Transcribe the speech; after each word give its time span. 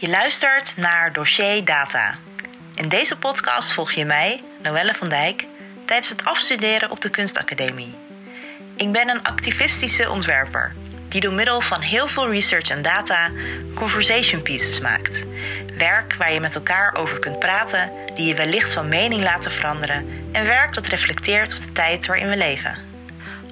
Je 0.00 0.08
luistert 0.08 0.76
naar 0.76 1.12
Dossier 1.12 1.64
Data. 1.64 2.18
In 2.74 2.88
deze 2.88 3.18
podcast 3.18 3.72
volg 3.72 3.92
je 3.92 4.04
mij, 4.04 4.42
Noelle 4.62 4.94
van 4.94 5.08
Dijk, 5.08 5.46
tijdens 5.84 6.08
het 6.08 6.24
afstuderen 6.24 6.90
op 6.90 7.00
de 7.00 7.10
Kunstacademie. 7.10 7.94
Ik 8.76 8.92
ben 8.92 9.08
een 9.08 9.22
activistische 9.22 10.10
ontwerper 10.10 10.74
die 11.08 11.20
door 11.20 11.32
middel 11.32 11.60
van 11.60 11.80
heel 11.80 12.08
veel 12.08 12.30
research 12.30 12.68
en 12.68 12.82
data 12.82 13.30
conversation 13.74 14.42
pieces 14.42 14.80
maakt. 14.80 15.24
Werk 15.76 16.14
waar 16.14 16.32
je 16.32 16.40
met 16.40 16.54
elkaar 16.54 16.94
over 16.94 17.18
kunt 17.18 17.38
praten, 17.38 17.90
die 18.14 18.26
je 18.26 18.34
wellicht 18.34 18.72
van 18.72 18.88
mening 18.88 19.22
laten 19.22 19.50
veranderen 19.50 20.28
en 20.32 20.44
werk 20.44 20.74
dat 20.74 20.86
reflecteert 20.86 21.52
op 21.52 21.60
de 21.60 21.72
tijd 21.72 22.06
waarin 22.06 22.28
we 22.28 22.36
leven. 22.36 22.89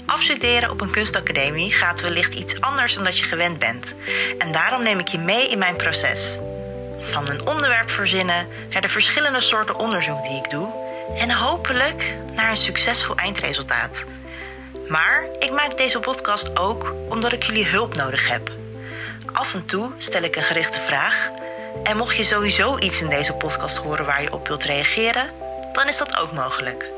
Afstuderen 0.08 0.70
op 0.70 0.80
een 0.80 0.90
kunstacademie 0.90 1.72
gaat 1.72 2.00
wellicht 2.00 2.34
iets 2.34 2.60
anders 2.60 2.94
dan 2.94 3.04
dat 3.04 3.18
je 3.18 3.24
gewend 3.24 3.58
bent. 3.58 3.94
En 4.38 4.52
daarom 4.52 4.82
neem 4.82 4.98
ik 4.98 5.08
je 5.08 5.18
mee 5.18 5.48
in 5.48 5.58
mijn 5.58 5.76
proces. 5.76 6.38
Van 7.00 7.28
een 7.28 7.46
onderwerp 7.46 7.90
verzinnen 7.90 8.48
naar 8.70 8.80
de 8.80 8.88
verschillende 8.88 9.40
soorten 9.40 9.78
onderzoek 9.78 10.24
die 10.24 10.36
ik 10.36 10.50
doe 10.50 10.68
en 11.16 11.30
hopelijk 11.30 12.16
naar 12.34 12.50
een 12.50 12.56
succesvol 12.56 13.14
eindresultaat. 13.14 14.04
Maar 14.88 15.24
ik 15.38 15.50
maak 15.50 15.76
deze 15.76 16.00
podcast 16.00 16.58
ook 16.58 16.94
omdat 17.08 17.32
ik 17.32 17.42
jullie 17.42 17.66
hulp 17.66 17.94
nodig 17.94 18.28
heb. 18.28 18.50
Af 19.32 19.54
en 19.54 19.64
toe 19.64 19.92
stel 19.98 20.22
ik 20.22 20.36
een 20.36 20.42
gerichte 20.42 20.80
vraag. 20.80 21.30
En 21.82 21.96
mocht 21.96 22.16
je 22.16 22.24
sowieso 22.24 22.78
iets 22.78 23.00
in 23.00 23.08
deze 23.08 23.32
podcast 23.32 23.76
horen 23.76 24.04
waar 24.04 24.22
je 24.22 24.32
op 24.32 24.48
wilt 24.48 24.64
reageren, 24.64 25.30
dan 25.78 25.88
is 25.88 25.98
dat 25.98 26.18
ook 26.18 26.32
mogelijk. 26.32 26.90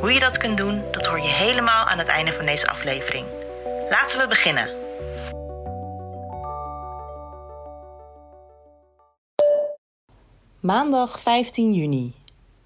Hoe 0.00 0.12
je 0.12 0.20
dat 0.20 0.38
kunt 0.38 0.56
doen, 0.56 0.82
dat 0.90 1.06
hoor 1.06 1.20
je 1.20 1.28
helemaal 1.28 1.84
aan 1.84 1.98
het 1.98 2.08
einde 2.08 2.32
van 2.32 2.46
deze 2.46 2.68
aflevering. 2.68 3.26
Laten 3.90 4.18
we 4.18 4.28
beginnen. 4.28 4.68
Maandag 10.60 11.20
15 11.20 11.72
juni, 11.72 12.14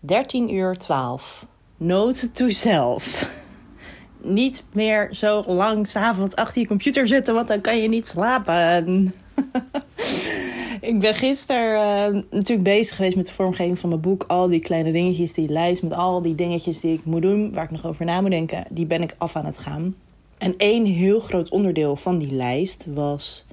13 0.00 0.54
uur 0.54 0.74
12. 0.74 1.46
Note 1.76 2.30
to 2.30 2.48
self. 2.48 3.28
Niet 4.40 4.64
meer 4.72 5.08
zo 5.10 5.44
lang 5.46 5.86
s'avonds 5.86 6.34
achter 6.34 6.60
je 6.60 6.66
computer 6.66 7.08
zitten, 7.08 7.34
want 7.34 7.48
dan 7.48 7.60
kan 7.60 7.82
je 7.82 7.88
niet 7.88 8.08
slapen. 8.08 9.14
ik 10.80 11.00
ben 11.00 11.14
gisteren 11.14 12.14
uh, 12.14 12.22
natuurlijk 12.30 12.62
bezig 12.62 12.96
geweest 12.96 13.16
met 13.16 13.26
de 13.26 13.32
vormgeving 13.32 13.78
van 13.78 13.88
mijn 13.88 14.00
boek. 14.00 14.24
Al 14.28 14.48
die 14.48 14.60
kleine 14.60 14.92
dingetjes, 14.92 15.32
die 15.32 15.48
lijst 15.48 15.82
met 15.82 15.92
al 15.92 16.22
die 16.22 16.34
dingetjes 16.34 16.80
die 16.80 16.92
ik 16.92 17.04
moet 17.04 17.22
doen, 17.22 17.52
waar 17.52 17.64
ik 17.64 17.70
nog 17.70 17.86
over 17.86 18.04
na 18.04 18.20
moet 18.20 18.30
denken, 18.30 18.64
die 18.70 18.86
ben 18.86 19.02
ik 19.02 19.14
af 19.18 19.36
aan 19.36 19.44
het 19.44 19.58
gaan. 19.58 19.94
En 20.38 20.54
één 20.56 20.84
heel 20.84 21.20
groot 21.20 21.48
onderdeel 21.48 21.96
van 21.96 22.18
die 22.18 22.30
lijst 22.30 22.86
was 22.94 23.46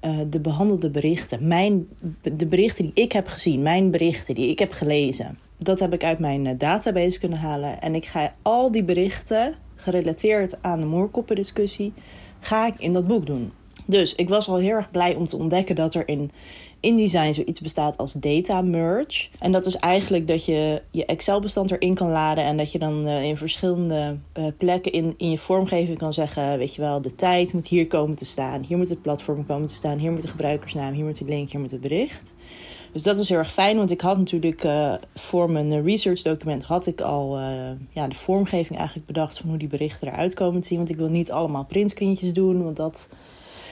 uh, 0.00 0.18
de 0.30 0.40
behandelde 0.40 0.90
berichten. 0.90 1.48
Mijn, 1.48 1.88
de 2.22 2.46
berichten 2.46 2.84
die 2.84 3.04
ik 3.04 3.12
heb 3.12 3.26
gezien, 3.26 3.62
mijn 3.62 3.90
berichten 3.90 4.34
die 4.34 4.50
ik 4.50 4.58
heb 4.58 4.72
gelezen. 4.72 5.38
Dat 5.58 5.78
heb 5.78 5.92
ik 5.92 6.04
uit 6.04 6.18
mijn 6.18 6.44
uh, 6.44 6.52
database 6.58 7.18
kunnen 7.18 7.38
halen. 7.38 7.80
En 7.80 7.94
ik 7.94 8.06
ga 8.06 8.34
al 8.42 8.70
die 8.72 8.82
berichten, 8.82 9.54
gerelateerd 9.74 10.56
aan 10.60 10.80
de 10.80 10.86
moorkoppendiscussie, 10.86 11.92
ga 12.40 12.66
ik 12.66 12.74
in 12.78 12.92
dat 12.92 13.06
boek 13.06 13.26
doen. 13.26 13.52
Dus 13.88 14.14
ik 14.14 14.28
was 14.28 14.48
al 14.48 14.56
heel 14.56 14.74
erg 14.74 14.90
blij 14.90 15.14
om 15.14 15.26
te 15.26 15.36
ontdekken 15.36 15.74
dat 15.74 15.94
er 15.94 16.08
in 16.08 16.30
InDesign 16.80 17.32
zoiets 17.32 17.60
bestaat 17.60 17.96
als 17.96 18.12
data 18.12 18.62
merge. 18.62 19.28
En 19.38 19.52
dat 19.52 19.66
is 19.66 19.76
eigenlijk 19.76 20.26
dat 20.26 20.44
je 20.44 20.82
je 20.90 21.04
Excel-bestand 21.04 21.70
erin 21.70 21.94
kan 21.94 22.10
laden 22.10 22.44
en 22.44 22.56
dat 22.56 22.72
je 22.72 22.78
dan 22.78 23.06
uh, 23.06 23.22
in 23.22 23.36
verschillende 23.36 24.18
uh, 24.38 24.44
plekken 24.58 24.92
in, 24.92 25.14
in 25.16 25.30
je 25.30 25.38
vormgeving 25.38 25.98
kan 25.98 26.12
zeggen: 26.12 26.58
Weet 26.58 26.74
je 26.74 26.80
wel, 26.80 27.00
de 27.00 27.14
tijd 27.14 27.52
moet 27.52 27.66
hier 27.66 27.86
komen 27.86 28.16
te 28.16 28.24
staan, 28.24 28.62
hier 28.62 28.76
moet 28.76 28.88
het 28.88 29.02
platform 29.02 29.46
komen 29.46 29.66
te 29.66 29.74
staan, 29.74 29.98
hier 29.98 30.12
moet 30.12 30.22
de 30.22 30.28
gebruikersnaam, 30.28 30.92
hier 30.92 31.04
moet 31.04 31.18
de 31.18 31.24
link, 31.24 31.50
hier 31.50 31.60
moet 31.60 31.70
het 31.70 31.80
bericht. 31.80 32.34
Dus 32.92 33.02
dat 33.02 33.16
was 33.16 33.28
heel 33.28 33.38
erg 33.38 33.52
fijn, 33.52 33.76
want 33.76 33.90
ik 33.90 34.00
had 34.00 34.18
natuurlijk 34.18 34.64
uh, 34.64 34.94
voor 35.14 35.50
mijn 35.50 35.82
research 35.82 36.22
document 36.22 36.64
had 36.64 36.86
ik 36.86 37.00
al 37.00 37.38
ja, 37.92 38.08
de 38.08 38.14
vormgeving 38.14 38.78
eigenlijk 38.78 39.06
bedacht 39.06 39.38
van 39.38 39.48
hoe 39.48 39.58
die 39.58 39.68
berichten 39.68 40.08
eruit 40.08 40.34
komen 40.34 40.60
te 40.60 40.68
zien. 40.68 40.78
Want 40.78 40.90
ik 40.90 40.96
wil 40.96 41.08
niet 41.08 41.30
allemaal 41.30 41.64
printscreentjes 41.64 42.32
doen, 42.32 42.62
want 42.64 42.76
dat 42.76 43.08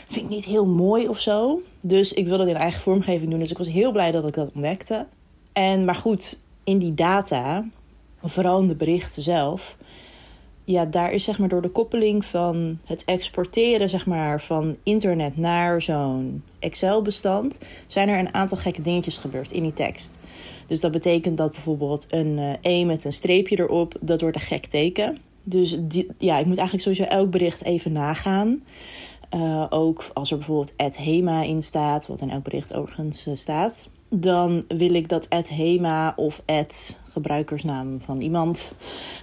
vind 0.07 0.25
ik 0.25 0.31
niet 0.31 0.45
heel 0.45 0.67
mooi 0.67 1.09
of 1.09 1.21
zo. 1.21 1.63
Dus 1.81 2.13
ik 2.13 2.27
wilde 2.27 2.43
het 2.43 2.53
in 2.53 2.61
eigen 2.61 2.81
vormgeving 2.81 3.31
doen. 3.31 3.41
Dus 3.41 3.51
ik 3.51 3.59
was 3.59 3.69
heel 3.69 3.93
blij 3.93 4.11
dat 4.11 4.27
ik 4.27 4.35
dat 4.35 4.53
ontdekte. 4.55 5.07
En, 5.53 5.85
maar 5.85 5.95
goed, 5.95 6.41
in 6.65 6.79
die 6.79 6.95
data, 6.95 7.69
vooral 8.23 8.61
in 8.61 8.69
de 8.69 8.75
berichten 8.75 9.23
zelf... 9.23 9.77
Ja, 10.69 10.85
daar 10.85 11.13
is 11.13 11.25
zeg 11.25 11.39
maar 11.39 11.49
door 11.49 11.63
de 11.63 11.69
koppeling 11.69 12.25
van 12.25 12.79
het 12.85 13.05
exporteren 13.05 13.89
zeg 13.89 14.07
maar, 14.07 14.41
van 14.41 14.77
internet 14.83 15.37
naar 15.37 15.83
zo'n 15.83 16.43
Excel-bestand... 16.59 17.59
zijn 17.87 18.09
er 18.09 18.19
een 18.19 18.35
aantal 18.35 18.59
gekke 18.59 18.83
dingetjes 18.83 19.19
gebeurd 19.19 19.53
in 19.53 19.63
die 19.63 19.73
tekst. 19.73 20.19
Dus 20.67 20.81
dat 20.81 20.91
betekent 20.93 21.37
dat 21.37 21.53
bijvoorbeeld 21.53 22.07
een 22.11 22.39
uh, 22.39 22.53
E 22.61 22.85
met 22.85 23.05
een 23.05 23.13
streepje 23.13 23.59
erop, 23.59 23.95
dat 24.01 24.21
wordt 24.21 24.37
een 24.37 24.43
gek 24.43 24.67
teken. 24.67 25.19
Dus 25.43 25.77
die, 25.81 26.07
ja, 26.19 26.39
ik 26.39 26.47
moet 26.47 26.59
eigenlijk 26.59 26.89
sowieso 26.89 27.17
elk 27.17 27.31
bericht 27.31 27.65
even 27.65 27.93
nagaan. 27.93 28.63
Uh, 29.35 29.67
ook 29.71 30.11
als 30.15 30.31
er 30.31 30.37
bijvoorbeeld 30.37 30.73
at 30.77 30.97
HEMA 30.97 31.43
in 31.43 31.63
staat, 31.63 32.07
wat 32.07 32.21
in 32.21 32.31
elk 32.31 32.43
bericht 32.43 32.75
overigens 32.75 33.27
uh, 33.27 33.35
staat, 33.35 33.91
dan 34.09 34.65
wil 34.69 34.95
ik 34.95 35.09
dat 35.09 35.31
at 35.31 35.49
HEMA 35.49 36.13
of 36.17 36.43
gebruikersnaam 37.11 38.01
van 38.05 38.21
iemand, 38.21 38.73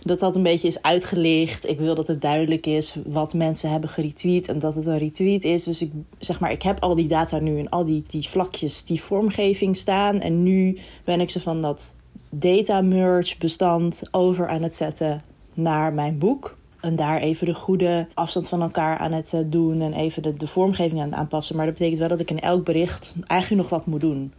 dat 0.02 0.20
dat 0.20 0.36
een 0.36 0.44
beetje 0.44 0.68
is 0.68 0.82
uitgelicht. 0.82 1.70
Ik 1.70 1.80
wil 1.80 1.96
dat 1.96 2.08
het 2.08 2.22
duidelijk 2.22 2.66
is 2.66 2.96
wat 3.06 3.34
mensen 3.34 3.72
hebben 3.72 3.90
geretweet 3.90 4.48
en 4.48 4.60
dat 4.60 4.76
het 4.76 4.86
een 4.86 4.98
retweet 4.98 5.44
is. 5.44 5.64
Dus 5.64 5.82
ik 5.82 5.92
zeg 6.20 6.40
maar, 6.40 6.52
ik 6.52 6.62
heb 6.62 6.80
al 6.80 6.96
die 6.96 7.08
data 7.08 7.40
nu 7.40 7.58
in 7.58 7.70
al 7.70 7.86
die, 7.86 8.04
die 8.08 8.30
vlakjes, 8.30 8.84
die 8.84 9.02
vormgeving 9.02 9.78
staan. 9.78 10.20
En 10.20 10.44
nu 10.44 10.78
ben 11.04 11.22
ik 11.22 11.30
ze 11.30 11.42
van 11.42 11.62
dat 11.62 11.94
data 12.30 12.82
merge 12.82 13.36
bestand 13.40 14.04
over 14.12 14.48
aan 14.48 14.62
het 14.64 14.76
zetten 14.76 15.22
naar 15.54 15.94
mijn 15.94 16.18
boek. 16.18 16.58
En 16.84 16.96
daar 16.96 17.18
even 17.18 17.46
de 17.46 17.54
goede 17.54 18.08
afstand 18.14 18.50
van 18.50 18.62
elkaar 18.62 18.98
aan 18.98 19.12
het 19.12 19.44
doen 19.46 19.82
en 19.82 19.94
even 19.94 20.22
de, 20.22 20.34
de 20.34 20.48
vormgeving 20.48 21.02
aan 21.02 21.10
het 21.10 21.18
aanpassen. 21.18 21.56
Maar 21.56 21.66
dat 21.66 21.74
betekent 21.74 22.00
wel 22.00 22.10
dat 22.10 22.20
ik 22.20 22.30
in 22.30 22.40
elk 22.40 22.64
bericht 22.64 23.16
eigenlijk 23.28 23.62
nog 23.62 23.72
wat 23.72 23.86
moet 23.86 24.02
doen. 24.02 24.34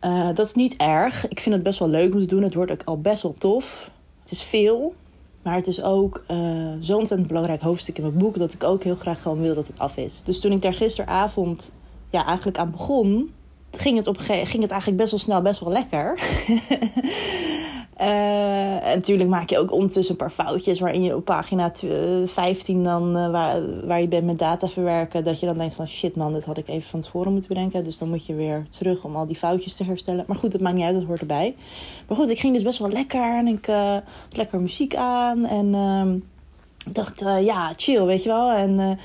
Uh, 0.00 0.26
dat 0.26 0.46
is 0.46 0.54
niet 0.54 0.76
erg. 0.76 1.28
Ik 1.28 1.40
vind 1.40 1.54
het 1.54 1.64
best 1.64 1.78
wel 1.78 1.88
leuk 1.88 2.14
om 2.14 2.20
te 2.20 2.26
doen. 2.26 2.42
Het 2.42 2.54
wordt 2.54 2.72
ook 2.72 2.82
al 2.84 3.00
best 3.00 3.22
wel 3.22 3.34
tof. 3.38 3.90
Het 4.20 4.30
is 4.30 4.42
veel. 4.42 4.94
Maar 5.42 5.54
het 5.54 5.66
is 5.66 5.82
ook 5.82 6.24
uh, 6.30 6.36
zo'n 6.80 6.98
ontzettend 6.98 7.28
belangrijk 7.28 7.62
hoofdstuk 7.62 7.96
in 7.96 8.02
mijn 8.02 8.18
boek 8.18 8.38
dat 8.38 8.52
ik 8.52 8.64
ook 8.64 8.82
heel 8.82 8.96
graag 8.96 9.22
gewoon 9.22 9.40
wil 9.40 9.54
dat 9.54 9.66
het 9.66 9.78
af 9.78 9.96
is. 9.96 10.20
Dus 10.24 10.40
toen 10.40 10.52
ik 10.52 10.62
daar 10.62 10.74
gisteravond 10.74 11.72
ja, 12.10 12.26
eigenlijk 12.26 12.58
aan 12.58 12.70
begon, 12.70 13.30
ging 13.70 13.96
het, 13.96 14.06
op, 14.06 14.16
ging 14.18 14.62
het 14.62 14.70
eigenlijk 14.70 14.96
best 14.96 15.10
wel 15.10 15.20
snel, 15.20 15.42
best 15.42 15.60
wel 15.60 15.72
lekker. 15.72 16.20
Uh, 18.00 18.86
en 18.86 18.94
natuurlijk 18.94 19.28
maak 19.28 19.50
je 19.50 19.58
ook 19.58 19.72
ondertussen 19.72 20.10
een 20.10 20.26
paar 20.26 20.46
foutjes 20.46 20.80
waarin 20.80 21.02
je 21.02 21.16
op 21.16 21.24
pagina 21.24 21.72
15 22.26 22.82
dan, 22.82 23.16
uh, 23.16 23.30
waar, 23.30 23.86
waar 23.86 24.00
je 24.00 24.08
bent 24.08 24.26
met 24.26 24.38
data 24.38 24.68
verwerken, 24.68 25.24
dat 25.24 25.40
je 25.40 25.46
dan 25.46 25.58
denkt 25.58 25.74
van 25.74 25.88
shit 25.88 26.16
man, 26.16 26.32
dit 26.32 26.44
had 26.44 26.58
ik 26.58 26.68
even 26.68 26.88
van 26.88 27.00
tevoren 27.00 27.32
moeten 27.32 27.48
bedenken. 27.48 27.84
Dus 27.84 27.98
dan 27.98 28.08
moet 28.08 28.26
je 28.26 28.34
weer 28.34 28.66
terug 28.68 29.04
om 29.04 29.16
al 29.16 29.26
die 29.26 29.36
foutjes 29.36 29.76
te 29.76 29.84
herstellen. 29.84 30.24
Maar 30.26 30.36
goed, 30.36 30.52
dat 30.52 30.60
maakt 30.60 30.76
niet 30.76 30.84
uit, 30.84 30.94
dat 30.94 31.04
hoort 31.04 31.20
erbij. 31.20 31.54
Maar 32.08 32.16
goed, 32.16 32.30
ik 32.30 32.40
ging 32.40 32.54
dus 32.54 32.62
best 32.62 32.78
wel 32.78 32.90
lekker 32.90 33.36
en 33.36 33.46
ik 33.46 33.68
uh, 33.68 33.92
had 33.92 34.36
lekker 34.36 34.60
muziek 34.60 34.94
aan 34.94 35.44
en 35.44 35.74
ehm, 35.74 36.18
dacht, 36.92 37.20
ja, 37.20 37.72
chill, 37.76 38.04
weet 38.04 38.22
je 38.22 38.28
wel. 38.28 38.50
En 38.50 38.98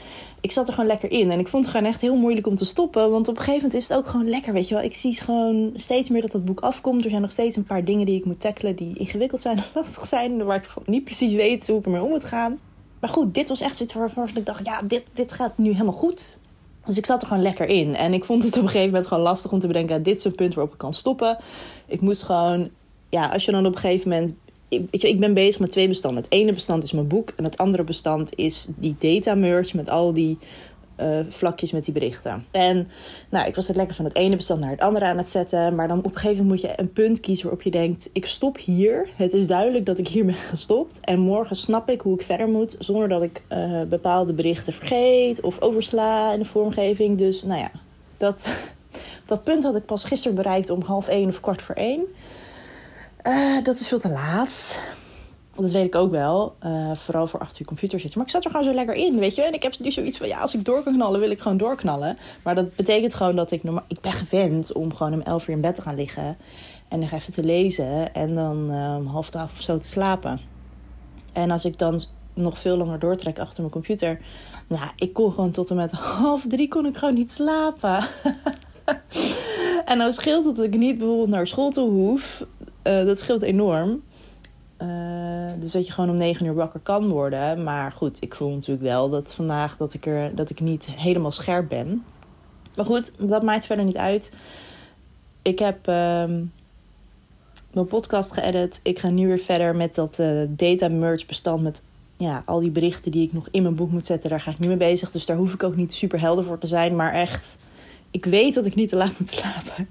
ik 0.45 0.51
zat 0.51 0.67
er 0.67 0.73
gewoon 0.73 0.89
lekker 0.89 1.11
in. 1.11 1.31
En 1.31 1.39
ik 1.39 1.47
vond 1.47 1.65
het 1.65 1.75
gewoon 1.75 1.91
echt 1.91 2.01
heel 2.01 2.15
moeilijk 2.15 2.47
om 2.47 2.55
te 2.55 2.65
stoppen. 2.65 3.11
Want 3.11 3.27
op 3.27 3.35
een 3.35 3.43
gegeven 3.43 3.61
moment 3.61 3.81
is 3.81 3.89
het 3.89 3.97
ook 3.97 4.07
gewoon 4.07 4.29
lekker, 4.29 4.53
weet 4.53 4.67
je 4.67 4.75
wel. 4.75 4.83
Ik 4.83 4.95
zie 4.95 5.21
gewoon 5.21 5.71
steeds 5.75 6.09
meer 6.09 6.21
dat 6.21 6.31
dat 6.31 6.45
boek 6.45 6.59
afkomt. 6.59 7.03
Er 7.03 7.09
zijn 7.09 7.21
nog 7.21 7.31
steeds 7.31 7.55
een 7.55 7.63
paar 7.63 7.83
dingen 7.83 8.05
die 8.05 8.15
ik 8.15 8.25
moet 8.25 8.39
tackelen 8.39 8.75
die 8.75 8.97
ingewikkeld 8.97 9.41
zijn 9.41 9.57
en 9.57 9.63
lastig 9.75 10.05
zijn. 10.05 10.43
Waar 10.43 10.57
ik 10.57 10.69
niet 10.85 11.03
precies 11.03 11.33
weet 11.33 11.67
hoe 11.67 11.77
ik 11.77 11.85
ermee 11.85 12.01
om 12.01 12.09
moet 12.09 12.23
gaan. 12.23 12.59
Maar 12.99 13.09
goed, 13.09 13.33
dit 13.33 13.49
was 13.49 13.61
echt 13.61 13.75
zoiets 13.75 13.95
waarvan 13.95 14.29
ik 14.35 14.45
dacht, 14.45 14.65
ja, 14.65 14.81
dit, 14.81 15.03
dit 15.13 15.33
gaat 15.33 15.57
nu 15.57 15.71
helemaal 15.71 15.93
goed. 15.93 16.37
Dus 16.85 16.97
ik 16.97 17.05
zat 17.05 17.21
er 17.21 17.27
gewoon 17.27 17.43
lekker 17.43 17.67
in. 17.67 17.95
En 17.95 18.13
ik 18.13 18.25
vond 18.25 18.43
het 18.43 18.57
op 18.57 18.61
een 18.61 18.67
gegeven 18.67 18.89
moment 18.89 19.07
gewoon 19.07 19.23
lastig 19.23 19.51
om 19.51 19.59
te 19.59 19.67
bedenken... 19.67 20.03
dit 20.03 20.17
is 20.17 20.23
een 20.23 20.35
punt 20.35 20.53
waarop 20.53 20.73
ik 20.73 20.79
kan 20.79 20.93
stoppen. 20.93 21.37
Ik 21.85 22.01
moest 22.01 22.23
gewoon... 22.23 22.69
Ja, 23.09 23.27
als 23.27 23.45
je 23.45 23.51
dan 23.51 23.65
op 23.65 23.73
een 23.73 23.79
gegeven 23.79 24.09
moment 24.09 24.33
ik, 24.69 25.03
ik 25.03 25.19
ben 25.19 25.33
bezig 25.33 25.59
met 25.59 25.71
twee 25.71 25.87
bestanden. 25.87 26.23
Het 26.23 26.31
ene 26.31 26.53
bestand 26.53 26.83
is 26.83 26.91
mijn 26.91 27.07
boek 27.07 27.33
en 27.35 27.43
het 27.43 27.57
andere 27.57 27.83
bestand 27.83 28.35
is 28.35 28.69
die 28.75 28.95
data 28.99 29.35
merge 29.35 29.75
met 29.75 29.89
al 29.89 30.13
die 30.13 30.37
uh, 31.01 31.19
vlakjes 31.29 31.71
met 31.71 31.85
die 31.85 31.93
berichten. 31.93 32.45
En 32.51 32.87
nou, 33.29 33.47
ik 33.47 33.55
was 33.55 33.67
het 33.67 33.75
lekker 33.75 33.95
van 33.95 34.05
het 34.05 34.15
ene 34.15 34.35
bestand 34.35 34.59
naar 34.59 34.69
het 34.69 34.79
andere 34.79 35.05
aan 35.05 35.17
het 35.17 35.29
zetten. 35.29 35.75
Maar 35.75 35.87
dan 35.87 35.97
op 35.97 36.05
een 36.05 36.11
gegeven 36.11 36.43
moment 36.43 36.61
moet 36.61 36.71
je 36.71 36.81
een 36.81 36.93
punt 36.93 37.19
kiezen 37.19 37.43
waarop 37.43 37.61
je 37.61 37.71
denkt: 37.71 38.09
ik 38.13 38.25
stop 38.25 38.57
hier. 38.57 39.09
Het 39.15 39.33
is 39.33 39.47
duidelijk 39.47 39.85
dat 39.85 39.97
ik 39.97 40.07
hier 40.07 40.25
ben 40.25 40.35
gestopt. 40.53 40.99
En 40.99 41.19
morgen 41.19 41.55
snap 41.55 41.89
ik 41.89 42.01
hoe 42.01 42.13
ik 42.13 42.25
verder 42.25 42.47
moet 42.47 42.75
zonder 42.79 43.07
dat 43.07 43.23
ik 43.23 43.41
uh, 43.49 43.81
bepaalde 43.81 44.33
berichten 44.33 44.73
vergeet 44.73 45.41
of 45.41 45.61
oversla 45.61 46.33
in 46.33 46.39
de 46.39 46.45
vormgeving. 46.45 47.17
Dus 47.17 47.43
nou 47.43 47.59
ja, 47.59 47.71
dat, 48.17 48.53
dat 49.27 49.43
punt 49.43 49.63
had 49.63 49.75
ik 49.75 49.85
pas 49.85 50.03
gisteren 50.03 50.35
bereikt 50.35 50.69
om 50.69 50.81
half 50.81 51.07
één 51.07 51.27
of 51.27 51.39
kwart 51.39 51.61
voor 51.61 51.75
één. 51.75 52.05
Uh, 53.27 53.63
dat 53.63 53.79
is 53.79 53.87
veel 53.87 53.99
te 53.99 54.09
laat. 54.09 54.81
Dat 55.55 55.71
weet 55.71 55.85
ik 55.85 55.95
ook 55.95 56.11
wel. 56.11 56.55
Uh, 56.65 56.95
vooral 56.95 57.27
voor 57.27 57.39
achter 57.39 57.57
je 57.59 57.65
computer 57.65 57.99
zitten. 57.99 58.17
Maar 58.17 58.27
ik 58.27 58.33
zat 58.33 58.43
er 58.43 58.49
gewoon 58.49 58.65
zo 58.65 58.73
lekker 58.73 58.95
in, 58.95 59.19
weet 59.19 59.35
je. 59.35 59.43
En 59.43 59.53
ik 59.53 59.63
heb 59.63 59.79
nu 59.79 59.91
zoiets 59.91 60.17
van, 60.17 60.27
ja, 60.27 60.39
als 60.39 60.53
ik 60.53 60.65
door 60.65 60.83
kan 60.83 60.93
knallen, 60.93 61.19
wil 61.19 61.29
ik 61.29 61.39
gewoon 61.39 61.57
doorknallen. 61.57 62.17
Maar 62.43 62.55
dat 62.55 62.75
betekent 62.75 63.13
gewoon 63.13 63.35
dat 63.35 63.51
ik 63.51 63.63
normaal... 63.63 63.83
Ik 63.87 64.01
ben 64.01 64.11
gewend 64.11 64.73
om 64.73 64.93
gewoon 64.93 65.13
om 65.13 65.21
elf 65.21 65.47
uur 65.47 65.55
in 65.55 65.61
bed 65.61 65.75
te 65.75 65.81
gaan 65.81 65.95
liggen. 65.95 66.37
En 66.89 66.99
nog 66.99 67.11
even 67.11 67.33
te 67.33 67.43
lezen. 67.43 68.13
En 68.13 68.35
dan 68.35 68.71
om 68.97 69.05
half 69.05 69.29
twaalf 69.29 69.51
of 69.51 69.61
zo 69.61 69.77
te 69.77 69.87
slapen. 69.87 70.39
En 71.33 71.51
als 71.51 71.65
ik 71.65 71.77
dan 71.77 72.01
nog 72.33 72.59
veel 72.59 72.77
langer 72.77 72.99
doortrek 72.99 73.39
achter 73.39 73.59
mijn 73.59 73.73
computer... 73.73 74.19
Nou, 74.67 74.89
ik 74.95 75.13
kon 75.13 75.31
gewoon 75.31 75.51
tot 75.51 75.69
en 75.69 75.75
met 75.75 75.91
half 76.21 76.45
drie 76.47 76.67
kon 76.67 76.85
ik 76.85 76.97
gewoon 76.97 77.13
niet 77.13 77.31
slapen. 77.31 78.07
en 79.85 79.97
nou 79.97 80.11
scheelt 80.11 80.55
dat 80.55 80.65
ik 80.65 80.77
niet 80.77 80.97
bijvoorbeeld 80.97 81.29
naar 81.29 81.47
school 81.47 81.71
toe 81.71 81.89
hoef. 81.89 82.45
Uh, 82.87 83.05
dat 83.05 83.19
scheelt 83.19 83.41
enorm. 83.41 84.01
Uh, 84.81 84.87
dus 85.59 85.71
dat 85.71 85.87
je 85.87 85.93
gewoon 85.93 86.09
om 86.09 86.17
negen 86.17 86.45
uur 86.45 86.53
wakker 86.53 86.79
kan 86.79 87.09
worden. 87.09 87.63
Maar 87.63 87.91
goed, 87.91 88.21
ik 88.21 88.35
voel 88.35 88.51
natuurlijk 88.51 88.85
wel 88.85 89.09
dat 89.09 89.33
vandaag 89.33 89.77
dat 89.77 89.93
ik, 89.93 90.05
er, 90.05 90.35
dat 90.35 90.49
ik 90.49 90.59
niet 90.59 90.85
helemaal 90.85 91.31
scherp 91.31 91.69
ben. 91.69 92.03
Maar 92.75 92.85
goed, 92.85 93.11
dat 93.19 93.43
maakt 93.43 93.65
verder 93.65 93.85
niet 93.85 93.97
uit. 93.97 94.31
Ik 95.41 95.59
heb 95.59 95.87
uh, 95.87 96.23
mijn 97.73 97.87
podcast 97.87 98.33
geëdit. 98.33 98.79
Ik 98.83 98.99
ga 98.99 99.09
nu 99.09 99.27
weer 99.27 99.39
verder 99.39 99.75
met 99.75 99.95
dat 99.95 100.19
uh, 100.19 100.41
data 100.49 100.87
merge 100.87 101.25
bestand 101.25 101.63
met 101.63 101.83
ja, 102.17 102.43
al 102.45 102.59
die 102.59 102.71
berichten 102.71 103.11
die 103.11 103.25
ik 103.25 103.33
nog 103.33 103.47
in 103.51 103.61
mijn 103.61 103.75
boek 103.75 103.91
moet 103.91 104.05
zetten. 104.05 104.29
Daar 104.29 104.41
ga 104.41 104.51
ik 104.51 104.59
nu 104.59 104.67
mee 104.67 104.77
bezig. 104.77 105.11
Dus 105.11 105.25
daar 105.25 105.37
hoef 105.37 105.53
ik 105.53 105.63
ook 105.63 105.75
niet 105.75 105.93
super 105.93 106.19
helder 106.19 106.43
voor 106.43 106.57
te 106.57 106.67
zijn. 106.67 106.95
Maar 106.95 107.13
echt, 107.13 107.57
ik 108.11 108.25
weet 108.25 108.53
dat 108.53 108.65
ik 108.65 108.75
niet 108.75 108.89
te 108.89 108.95
laat 108.95 109.19
moet 109.19 109.29
slapen. 109.29 109.87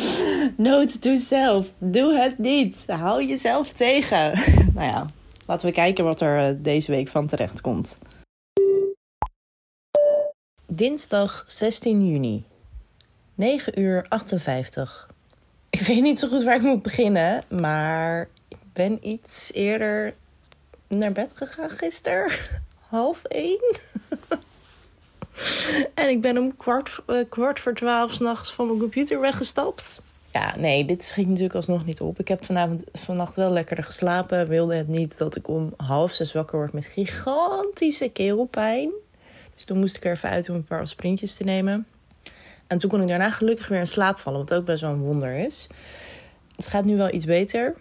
Note 0.56 0.98
to 0.98 1.16
self. 1.16 1.70
Doe 1.78 2.14
het 2.14 2.38
niet. 2.38 2.84
Hou 2.86 3.24
jezelf 3.24 3.68
tegen. 3.68 4.32
nou 4.74 4.86
ja, 4.86 5.10
laten 5.46 5.66
we 5.66 5.72
kijken 5.72 6.04
wat 6.04 6.20
er 6.20 6.48
eh, 6.48 6.54
deze 6.58 6.90
week 6.90 7.08
van 7.08 7.26
terecht 7.26 7.60
komt. 7.60 7.98
Dinsdag 10.66 11.44
16 11.46 12.06
juni. 12.06 12.44
9 13.34 13.80
uur 13.80 14.06
58. 14.08 15.10
Ik 15.70 15.80
weet 15.80 16.02
niet 16.02 16.18
zo 16.18 16.28
goed 16.28 16.42
waar 16.42 16.56
ik 16.56 16.62
moet 16.62 16.82
beginnen, 16.82 17.44
maar 17.48 18.28
ik 18.48 18.58
ben 18.72 19.08
iets 19.08 19.50
eerder 19.52 20.14
naar 20.88 21.12
bed 21.12 21.30
gegaan 21.34 21.70
gisteren. 21.70 22.32
Half 22.88 23.24
één. 23.24 23.76
en 25.94 26.08
ik 26.08 26.20
ben 26.20 26.38
om 26.38 26.56
kwart, 26.56 27.00
uh, 27.06 27.24
kwart 27.28 27.60
voor 27.60 27.74
twaalf 27.74 28.12
s'nachts 28.12 28.52
van 28.52 28.66
mijn 28.66 28.78
computer 28.78 29.20
weggestapt. 29.20 30.02
Ja, 30.32 30.54
nee, 30.56 30.84
dit 30.84 31.04
schiet 31.04 31.26
natuurlijk 31.26 31.54
alsnog 31.54 31.84
niet 31.84 32.00
op. 32.00 32.18
Ik 32.18 32.28
heb 32.28 32.44
vanavond, 32.44 32.84
vannacht 32.92 33.36
wel 33.36 33.50
lekkerder 33.50 33.84
geslapen. 33.84 34.48
Wilde 34.48 34.74
het 34.74 34.88
niet 34.88 35.18
dat 35.18 35.36
ik 35.36 35.48
om 35.48 35.74
half 35.76 36.12
zes 36.12 36.32
wakker 36.32 36.58
word 36.58 36.72
met 36.72 36.84
gigantische 36.84 38.08
keelpijn. 38.08 38.90
Dus 39.54 39.64
toen 39.64 39.78
moest 39.78 39.96
ik 39.96 40.04
er 40.04 40.12
even 40.12 40.28
uit 40.28 40.48
om 40.48 40.54
een 40.54 40.64
paar 40.64 40.88
sprintjes 40.88 41.34
te 41.34 41.44
nemen. 41.44 41.86
En 42.66 42.78
toen 42.78 42.90
kon 42.90 43.00
ik 43.00 43.08
daarna 43.08 43.30
gelukkig 43.30 43.68
weer 43.68 43.80
in 43.80 43.86
slaap 43.86 44.18
vallen, 44.18 44.38
wat 44.38 44.54
ook 44.54 44.64
best 44.64 44.80
wel 44.80 44.90
een 44.90 45.00
wonder 45.00 45.34
is. 45.34 45.66
Het 46.56 46.66
gaat 46.66 46.84
nu 46.84 46.96
wel 46.96 47.12
iets 47.12 47.24
beter. 47.24 47.74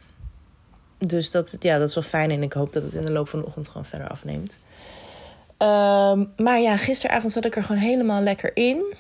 Dus 0.98 1.32
dat, 1.32 1.56
ja, 1.60 1.78
dat 1.78 1.90
is 1.90 1.96
wel 1.96 2.04
fijn 2.04 2.32
en 2.32 2.44
ik 2.44 2.54
hoop 2.54 2.74
dat 2.74 2.84
het 2.84 2.94
in 2.94 3.06
de 3.06 3.12
loop 3.12 3.30
van 3.30 3.40
de 3.40 3.46
ochtend 3.46 3.68
gewoon 3.68 3.86
verder 3.86 4.08
afneemt. 4.08 4.58
Um, 5.62 6.34
maar 6.38 6.60
ja, 6.60 6.78
gisteravond 6.78 7.32
zat 7.32 7.46
ik 7.46 7.56
er 7.56 7.64
gewoon 7.64 7.82
helemaal 7.82 8.22
lekker 8.22 8.56
in. 8.56 8.96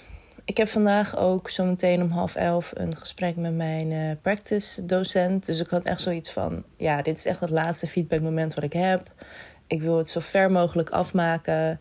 Ik 0.45 0.57
heb 0.57 0.67
vandaag 0.67 1.17
ook 1.17 1.49
zometeen 1.49 2.01
om 2.01 2.09
half 2.09 2.35
elf 2.35 2.71
een 2.73 2.95
gesprek 2.95 3.35
met 3.35 3.53
mijn 3.55 3.91
uh, 3.91 4.11
practice 4.21 4.85
docent. 4.85 5.45
Dus 5.45 5.59
ik 5.59 5.67
had 5.67 5.85
echt 5.85 6.01
zoiets 6.01 6.31
van, 6.31 6.63
ja, 6.77 7.01
dit 7.01 7.17
is 7.17 7.25
echt 7.25 7.39
het 7.39 7.49
laatste 7.49 7.87
feedbackmoment 7.87 8.53
wat 8.53 8.63
ik 8.63 8.73
heb. 8.73 9.11
Ik 9.67 9.81
wil 9.81 9.97
het 9.97 10.09
zo 10.09 10.19
ver 10.19 10.51
mogelijk 10.51 10.89
afmaken. 10.89 11.79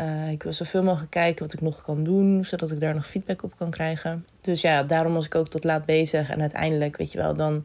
Uh, 0.00 0.30
ik 0.30 0.42
wil 0.42 0.52
zoveel 0.52 0.82
mogelijk 0.82 1.10
kijken 1.10 1.44
wat 1.44 1.52
ik 1.52 1.60
nog 1.60 1.82
kan 1.82 2.04
doen, 2.04 2.44
zodat 2.44 2.70
ik 2.70 2.80
daar 2.80 2.94
nog 2.94 3.06
feedback 3.06 3.42
op 3.42 3.56
kan 3.58 3.70
krijgen. 3.70 4.26
Dus 4.40 4.60
ja, 4.60 4.82
daarom 4.82 5.12
was 5.12 5.26
ik 5.26 5.34
ook 5.34 5.48
tot 5.48 5.64
laat 5.64 5.84
bezig. 5.84 6.30
En 6.30 6.40
uiteindelijk, 6.40 6.96
weet 6.96 7.12
je 7.12 7.18
wel, 7.18 7.34
dan... 7.34 7.64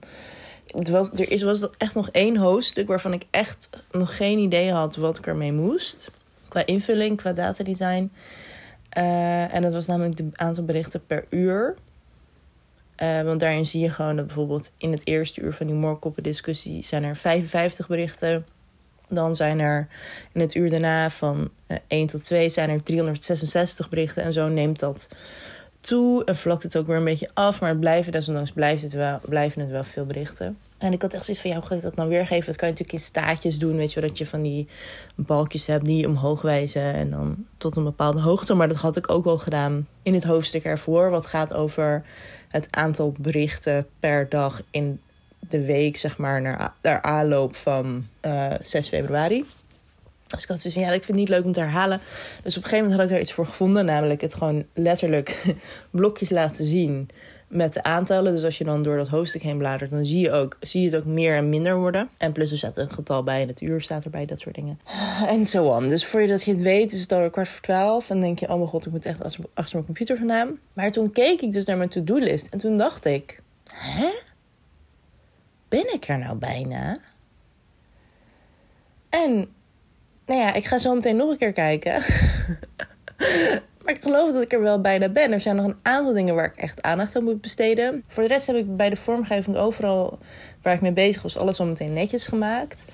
Was, 0.91 1.11
er 1.11 1.31
is, 1.31 1.41
was 1.41 1.69
echt 1.77 1.95
nog 1.95 2.09
één 2.09 2.37
hoofdstuk 2.37 2.87
waarvan 2.87 3.13
ik 3.13 3.25
echt 3.31 3.69
nog 3.91 4.15
geen 4.15 4.37
idee 4.37 4.71
had 4.71 4.95
wat 4.95 5.17
ik 5.17 5.27
ermee 5.27 5.51
moest. 5.51 6.09
Qua 6.57 6.65
invulling, 6.65 7.17
qua 7.17 7.33
datadesign. 7.33 8.11
Uh, 8.97 9.53
en 9.53 9.61
dat 9.61 9.73
was 9.73 9.87
namelijk 9.87 10.17
het 10.17 10.37
aantal 10.37 10.65
berichten 10.65 11.05
per 11.05 11.25
uur. 11.29 11.75
Uh, 13.03 13.21
want 13.21 13.39
daarin 13.39 13.65
zie 13.65 13.81
je 13.81 13.89
gewoon 13.89 14.15
dat 14.15 14.25
bijvoorbeeld 14.25 14.71
in 14.77 14.91
het 14.91 15.07
eerste 15.07 15.41
uur 15.41 15.53
van 15.53 15.67
die 15.67 15.75
moorkoppen 15.75 16.23
discussie 16.23 16.83
zijn 16.83 17.03
er 17.03 17.15
55 17.15 17.87
berichten. 17.87 18.45
Dan 19.09 19.35
zijn 19.35 19.59
er 19.59 19.87
in 20.33 20.41
het 20.41 20.55
uur 20.55 20.69
daarna 20.69 21.09
van 21.09 21.49
uh, 21.67 21.77
1 21.87 22.07
tot 22.07 22.23
2 22.23 22.49
zijn 22.49 22.69
er 22.69 22.83
366 22.83 23.89
berichten. 23.89 24.23
En 24.23 24.33
zo 24.33 24.47
neemt 24.47 24.79
dat 24.79 25.07
toe 25.81 26.23
en 26.25 26.35
vlakt 26.35 26.63
het 26.63 26.77
ook 26.77 26.87
weer 26.87 26.97
een 26.97 27.03
beetje 27.03 27.29
af. 27.33 27.59
Maar 27.61 27.69
het 27.69 27.79
blijven, 27.79 28.11
desondanks 28.11 28.51
blijft 28.51 28.83
het 28.83 28.93
wel, 28.93 29.19
blijven 29.23 29.61
het 29.61 29.69
wel 29.69 29.83
veel 29.83 30.05
berichten. 30.05 30.57
En 30.77 30.93
ik 30.93 31.01
had 31.01 31.13
echt 31.13 31.25
zoiets 31.25 31.41
van, 31.41 31.51
ja, 31.51 31.57
hoe 31.57 31.67
ga 31.67 31.75
ik 31.75 31.81
dat 31.81 31.95
nou 31.95 32.09
weergeven? 32.09 32.45
Dat 32.45 32.55
kan 32.55 32.67
je 32.67 32.73
natuurlijk 32.73 33.03
in 33.03 33.05
staatjes 33.05 33.59
doen, 33.59 33.75
weet 33.75 33.93
je 33.93 33.99
wel. 33.99 34.09
Dat 34.09 34.17
je 34.17 34.25
van 34.25 34.41
die 34.41 34.67
balkjes 35.15 35.65
hebt 35.65 35.85
die 35.85 36.07
omhoog 36.07 36.41
wijzen 36.41 36.93
en 36.93 37.09
dan 37.09 37.45
tot 37.57 37.75
een 37.75 37.83
bepaalde 37.83 38.19
hoogte. 38.19 38.53
Maar 38.53 38.67
dat 38.67 38.77
had 38.77 38.97
ik 38.97 39.11
ook 39.11 39.25
al 39.25 39.37
gedaan 39.37 39.87
in 40.03 40.13
het 40.13 40.23
hoofdstuk 40.23 40.63
ervoor. 40.63 41.09
Wat 41.09 41.25
gaat 41.25 41.53
over 41.53 42.05
het 42.47 42.67
aantal 42.71 43.13
berichten 43.19 43.87
per 43.99 44.29
dag 44.29 44.61
in 44.71 45.01
de 45.39 45.65
week, 45.65 45.97
zeg 45.97 46.17
maar, 46.17 46.41
naar, 46.41 46.73
naar 46.81 47.01
aanloop 47.01 47.55
van 47.55 48.07
uh, 48.21 48.53
eh, 48.53 48.59
6 48.61 48.87
februari. 48.87 49.45
Dus 50.27 50.41
ik 50.41 50.47
had 50.47 50.59
zoiets 50.59 50.79
van, 50.79 50.89
ja, 50.89 50.93
ik 50.93 51.03
vind 51.03 51.07
het 51.07 51.15
niet 51.15 51.29
leuk 51.29 51.43
om 51.43 51.51
te 51.51 51.59
herhalen. 51.59 52.01
Dus 52.43 52.57
op 52.57 52.63
een 52.63 52.69
gegeven 52.69 52.77
moment 52.77 52.93
had 52.93 53.03
ik 53.03 53.09
daar 53.09 53.19
iets 53.19 53.33
voor 53.33 53.45
gevonden. 53.45 53.85
Namelijk 53.85 54.21
het 54.21 54.33
gewoon 54.33 54.65
letterlijk 54.73 55.43
blokjes 55.91 56.29
laten 56.29 56.65
zien 56.65 57.09
met 57.47 57.73
de 57.73 57.83
aantallen. 57.83 58.33
Dus 58.33 58.43
als 58.43 58.57
je 58.57 58.63
dan 58.63 58.83
door 58.83 58.97
dat 58.97 59.07
hoofdstuk 59.07 59.41
heen 59.41 59.57
bladert, 59.57 59.91
dan 59.91 60.05
zie 60.05 60.19
je, 60.19 60.31
ook, 60.31 60.57
zie 60.59 60.81
je 60.81 60.89
het 60.89 60.99
ook 60.99 61.05
meer 61.05 61.35
en 61.35 61.49
minder 61.49 61.77
worden. 61.77 62.09
En 62.17 62.31
plus 62.31 62.51
er 62.51 62.57
staat 62.57 62.77
een 62.77 62.89
getal 62.89 63.23
bij 63.23 63.41
en 63.41 63.47
het 63.47 63.61
uur 63.61 63.81
staat 63.81 64.03
erbij, 64.03 64.25
dat 64.25 64.39
soort 64.39 64.55
dingen. 64.55 64.79
En 65.27 65.45
zo 65.45 65.65
on. 65.65 65.87
Dus 65.87 66.05
voor 66.05 66.21
je 66.21 66.31
het 66.31 66.61
weet, 66.61 66.93
is 66.93 67.01
het 67.01 67.11
alweer 67.11 67.29
kwart 67.29 67.47
voor 67.47 67.61
twaalf. 67.61 68.09
En 68.09 68.21
denk 68.21 68.39
je, 68.39 68.49
oh 68.49 68.55
mijn 68.55 68.67
god, 68.67 68.85
ik 68.85 68.91
moet 68.91 69.05
echt 69.05 69.23
achter, 69.23 69.73
mijn 69.73 69.85
computer 69.85 70.17
vandaan. 70.17 70.59
Maar 70.73 70.91
toen 70.91 71.11
keek 71.11 71.41
ik 71.41 71.53
dus 71.53 71.65
naar 71.65 71.77
mijn 71.77 71.89
to-do-list. 71.89 72.47
En 72.47 72.59
toen 72.59 72.77
dacht 72.77 73.05
ik, 73.05 73.41
hè? 73.73 74.09
Ben 75.67 75.93
ik 75.93 76.07
er 76.07 76.17
nou 76.17 76.37
bijna? 76.37 76.99
En, 79.09 79.31
nou 80.25 80.39
ja, 80.39 80.53
ik 80.53 80.65
ga 80.65 80.77
zo 80.77 80.95
meteen 80.95 81.15
nog 81.15 81.29
een 81.29 81.37
keer 81.37 81.53
kijken. 81.53 82.03
Maar 83.87 83.95
ik 83.95 84.03
geloof 84.03 84.31
dat 84.31 84.41
ik 84.41 84.53
er 84.53 84.61
wel 84.61 84.81
bijna 84.81 85.09
ben. 85.09 85.31
Er 85.31 85.41
zijn 85.41 85.55
nog 85.55 85.65
een 85.65 85.79
aantal 85.81 86.13
dingen 86.13 86.35
waar 86.35 86.45
ik 86.45 86.55
echt 86.55 86.81
aandacht 86.81 87.15
aan 87.15 87.23
moet 87.23 87.41
besteden. 87.41 88.03
Voor 88.07 88.23
de 88.23 88.29
rest 88.29 88.47
heb 88.47 88.55
ik 88.55 88.77
bij 88.77 88.89
de 88.89 88.95
vormgeving 88.95 89.57
overal 89.57 90.19
waar 90.61 90.73
ik 90.73 90.81
mee 90.81 90.91
bezig 90.91 91.21
was, 91.21 91.37
alles 91.37 91.59
al 91.59 91.65
meteen 91.65 91.93
netjes 91.93 92.27
gemaakt. 92.27 92.85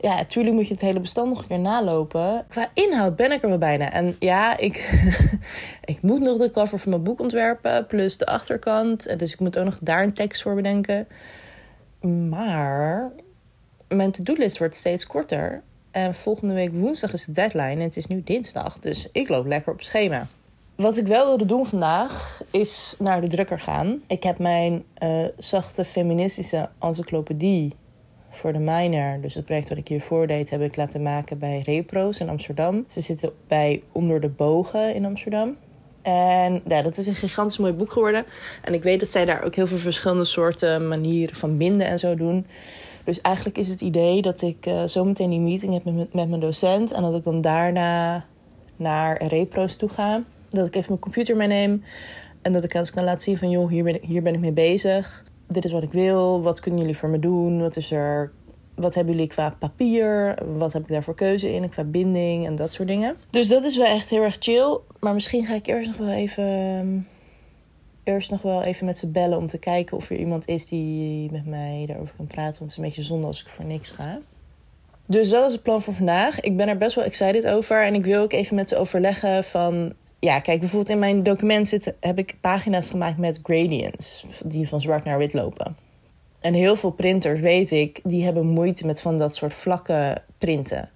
Ja, 0.00 0.14
natuurlijk 0.14 0.54
moet 0.54 0.66
je 0.66 0.72
het 0.72 0.82
hele 0.82 1.00
bestand 1.00 1.28
nog 1.28 1.40
een 1.40 1.48
keer 1.48 1.58
nalopen. 1.58 2.44
Qua 2.48 2.70
inhoud 2.74 3.16
ben 3.16 3.32
ik 3.32 3.42
er 3.42 3.48
wel 3.48 3.58
bijna. 3.58 3.92
En 3.92 4.16
ja, 4.18 4.56
ik, 4.56 5.02
ik 5.84 6.02
moet 6.02 6.20
nog 6.20 6.38
de 6.38 6.50
cover 6.50 6.78
van 6.78 6.90
mijn 6.90 7.02
boek 7.02 7.20
ontwerpen. 7.20 7.86
Plus 7.86 8.16
de 8.16 8.26
achterkant. 8.26 9.18
Dus 9.18 9.32
ik 9.32 9.40
moet 9.40 9.58
ook 9.58 9.64
nog 9.64 9.78
daar 9.80 10.02
een 10.02 10.14
tekst 10.14 10.42
voor 10.42 10.54
bedenken. 10.54 11.06
Maar 12.28 13.12
mijn 13.88 14.10
to-do-list 14.10 14.58
wordt 14.58 14.76
steeds 14.76 15.06
korter. 15.06 15.62
En 15.92 16.14
volgende 16.14 16.54
week 16.54 16.72
woensdag 16.72 17.12
is 17.12 17.24
de 17.24 17.32
deadline 17.32 17.70
en 17.70 17.80
het 17.80 17.96
is 17.96 18.06
nu 18.06 18.22
dinsdag. 18.24 18.78
Dus 18.78 19.08
ik 19.12 19.28
loop 19.28 19.46
lekker 19.46 19.72
op 19.72 19.82
schema. 19.82 20.26
Wat 20.76 20.96
ik 20.96 21.06
wel 21.06 21.26
wilde 21.26 21.46
doen 21.46 21.66
vandaag 21.66 22.42
is 22.50 22.94
naar 22.98 23.20
de 23.20 23.26
drukker 23.26 23.60
gaan. 23.60 24.02
Ik 24.06 24.22
heb 24.22 24.38
mijn 24.38 24.84
uh, 25.02 25.24
zachte 25.38 25.84
feministische 25.84 26.68
encyclopedie 26.78 27.72
voor 28.30 28.52
de 28.52 28.58
minor, 28.58 29.20
dus 29.20 29.34
het 29.34 29.44
project 29.44 29.68
wat 29.68 29.78
ik 29.78 29.88
hiervoor 29.88 30.26
deed, 30.26 30.50
heb 30.50 30.60
ik 30.60 30.76
laten 30.76 31.02
maken 31.02 31.38
bij 31.38 31.62
Repro's 31.64 32.18
in 32.18 32.28
Amsterdam. 32.28 32.84
Ze 32.88 33.00
zitten 33.00 33.32
bij 33.48 33.82
Onder 33.92 34.20
de 34.20 34.28
Bogen 34.28 34.94
in 34.94 35.04
Amsterdam. 35.04 35.56
En 36.02 36.62
ja, 36.66 36.82
dat 36.82 36.96
is 36.96 37.06
een 37.06 37.14
gigantisch 37.14 37.58
mooi 37.58 37.72
boek 37.72 37.92
geworden. 37.92 38.24
En 38.64 38.74
ik 38.74 38.82
weet 38.82 39.00
dat 39.00 39.10
zij 39.10 39.24
daar 39.24 39.44
ook 39.44 39.54
heel 39.54 39.66
veel 39.66 39.78
verschillende 39.78 40.24
soorten 40.24 40.88
manieren 40.88 41.36
van 41.36 41.56
binden 41.56 41.86
en 41.86 41.98
zo 41.98 42.14
doen. 42.14 42.46
Dus 43.04 43.20
eigenlijk 43.20 43.58
is 43.58 43.68
het 43.68 43.80
idee 43.80 44.22
dat 44.22 44.42
ik 44.42 44.66
uh, 44.66 44.82
zometeen 44.84 45.30
die 45.30 45.40
meeting 45.40 45.72
heb 45.72 45.84
met, 45.84 46.12
met 46.14 46.28
mijn 46.28 46.40
docent. 46.40 46.92
En 46.92 47.02
dat 47.02 47.14
ik 47.14 47.24
dan 47.24 47.40
daarna 47.40 48.24
naar 48.76 49.24
repro's 49.24 49.76
toe 49.76 49.88
ga. 49.88 50.22
Dat 50.50 50.66
ik 50.66 50.74
even 50.74 50.88
mijn 50.88 51.00
computer 51.00 51.36
meeneem. 51.36 51.82
En 52.42 52.52
dat 52.52 52.64
ik 52.64 52.74
eens 52.74 52.90
kan 52.90 53.04
laten 53.04 53.22
zien 53.22 53.38
van 53.38 53.50
joh, 53.50 53.70
hier 53.70 53.84
ben, 53.84 53.94
ik, 53.94 54.02
hier 54.02 54.22
ben 54.22 54.34
ik 54.34 54.40
mee 54.40 54.52
bezig. 54.52 55.24
Dit 55.48 55.64
is 55.64 55.72
wat 55.72 55.82
ik 55.82 55.92
wil. 55.92 56.42
Wat 56.42 56.60
kunnen 56.60 56.80
jullie 56.80 56.96
voor 56.96 57.08
me 57.08 57.18
doen? 57.18 57.60
Wat 57.60 57.76
is 57.76 57.90
er 57.90 58.32
wat 58.74 58.94
hebben 58.94 59.14
jullie 59.14 59.28
qua 59.28 59.54
papier? 59.58 60.38
Wat 60.56 60.72
heb 60.72 60.82
ik 60.82 60.88
daar 60.88 61.02
voor 61.02 61.14
keuze 61.14 61.54
in? 61.54 61.68
Qua 61.68 61.84
binding 61.84 62.46
en 62.46 62.56
dat 62.56 62.72
soort 62.72 62.88
dingen. 62.88 63.16
Dus 63.30 63.48
dat 63.48 63.64
is 63.64 63.76
wel 63.76 63.86
echt 63.86 64.10
heel 64.10 64.22
erg 64.22 64.36
chill. 64.38 64.78
Maar 65.00 65.14
misschien 65.14 65.44
ga 65.44 65.54
ik 65.54 65.66
eerst 65.66 65.88
nog 65.88 65.96
wel 65.96 66.10
even 66.10 66.44
ehm, 66.44 66.98
eerst 68.04 68.30
nog 68.30 68.42
wel 68.42 68.62
even 68.62 68.86
met 68.86 68.98
ze 68.98 69.10
bellen 69.10 69.38
om 69.38 69.46
te 69.46 69.58
kijken 69.58 69.96
of 69.96 70.10
er 70.10 70.16
iemand 70.16 70.48
is 70.48 70.66
die 70.66 71.32
met 71.32 71.46
mij 71.46 71.84
daarover 71.86 72.14
kan 72.16 72.26
praten. 72.26 72.58
Want 72.58 72.58
het 72.58 72.70
is 72.70 72.76
een 72.76 72.84
beetje 72.84 73.02
zonde 73.02 73.26
als 73.26 73.40
ik 73.40 73.48
voor 73.48 73.64
niks 73.64 73.90
ga. 73.90 74.20
Dus 75.06 75.30
dat 75.30 75.46
is 75.46 75.52
het 75.52 75.62
plan 75.62 75.82
voor 75.82 75.94
vandaag. 75.94 76.40
Ik 76.40 76.56
ben 76.56 76.68
er 76.68 76.78
best 76.78 76.94
wel 76.94 77.04
excited 77.04 77.46
over. 77.46 77.84
En 77.84 77.94
ik 77.94 78.04
wil 78.04 78.22
ook 78.22 78.32
even 78.32 78.56
met 78.56 78.68
ze 78.68 78.76
overleggen 78.76 79.44
van... 79.44 79.92
Ja, 80.18 80.40
kijk, 80.40 80.60
bijvoorbeeld 80.60 80.90
in 80.90 80.98
mijn 80.98 81.22
document 81.22 81.68
zitten, 81.68 81.94
heb 82.00 82.18
ik 82.18 82.36
pagina's 82.40 82.90
gemaakt 82.90 83.18
met 83.18 83.40
gradients. 83.42 84.24
Die 84.44 84.68
van 84.68 84.80
zwart 84.80 85.04
naar 85.04 85.18
wit 85.18 85.32
lopen. 85.32 85.76
En 86.40 86.54
heel 86.54 86.76
veel 86.76 86.90
printers, 86.90 87.40
weet 87.40 87.70
ik, 87.70 88.00
die 88.04 88.24
hebben 88.24 88.46
moeite 88.46 88.86
met 88.86 89.00
van 89.00 89.18
dat 89.18 89.34
soort 89.34 89.54
vlakke 89.54 90.22
printen. 90.38 90.90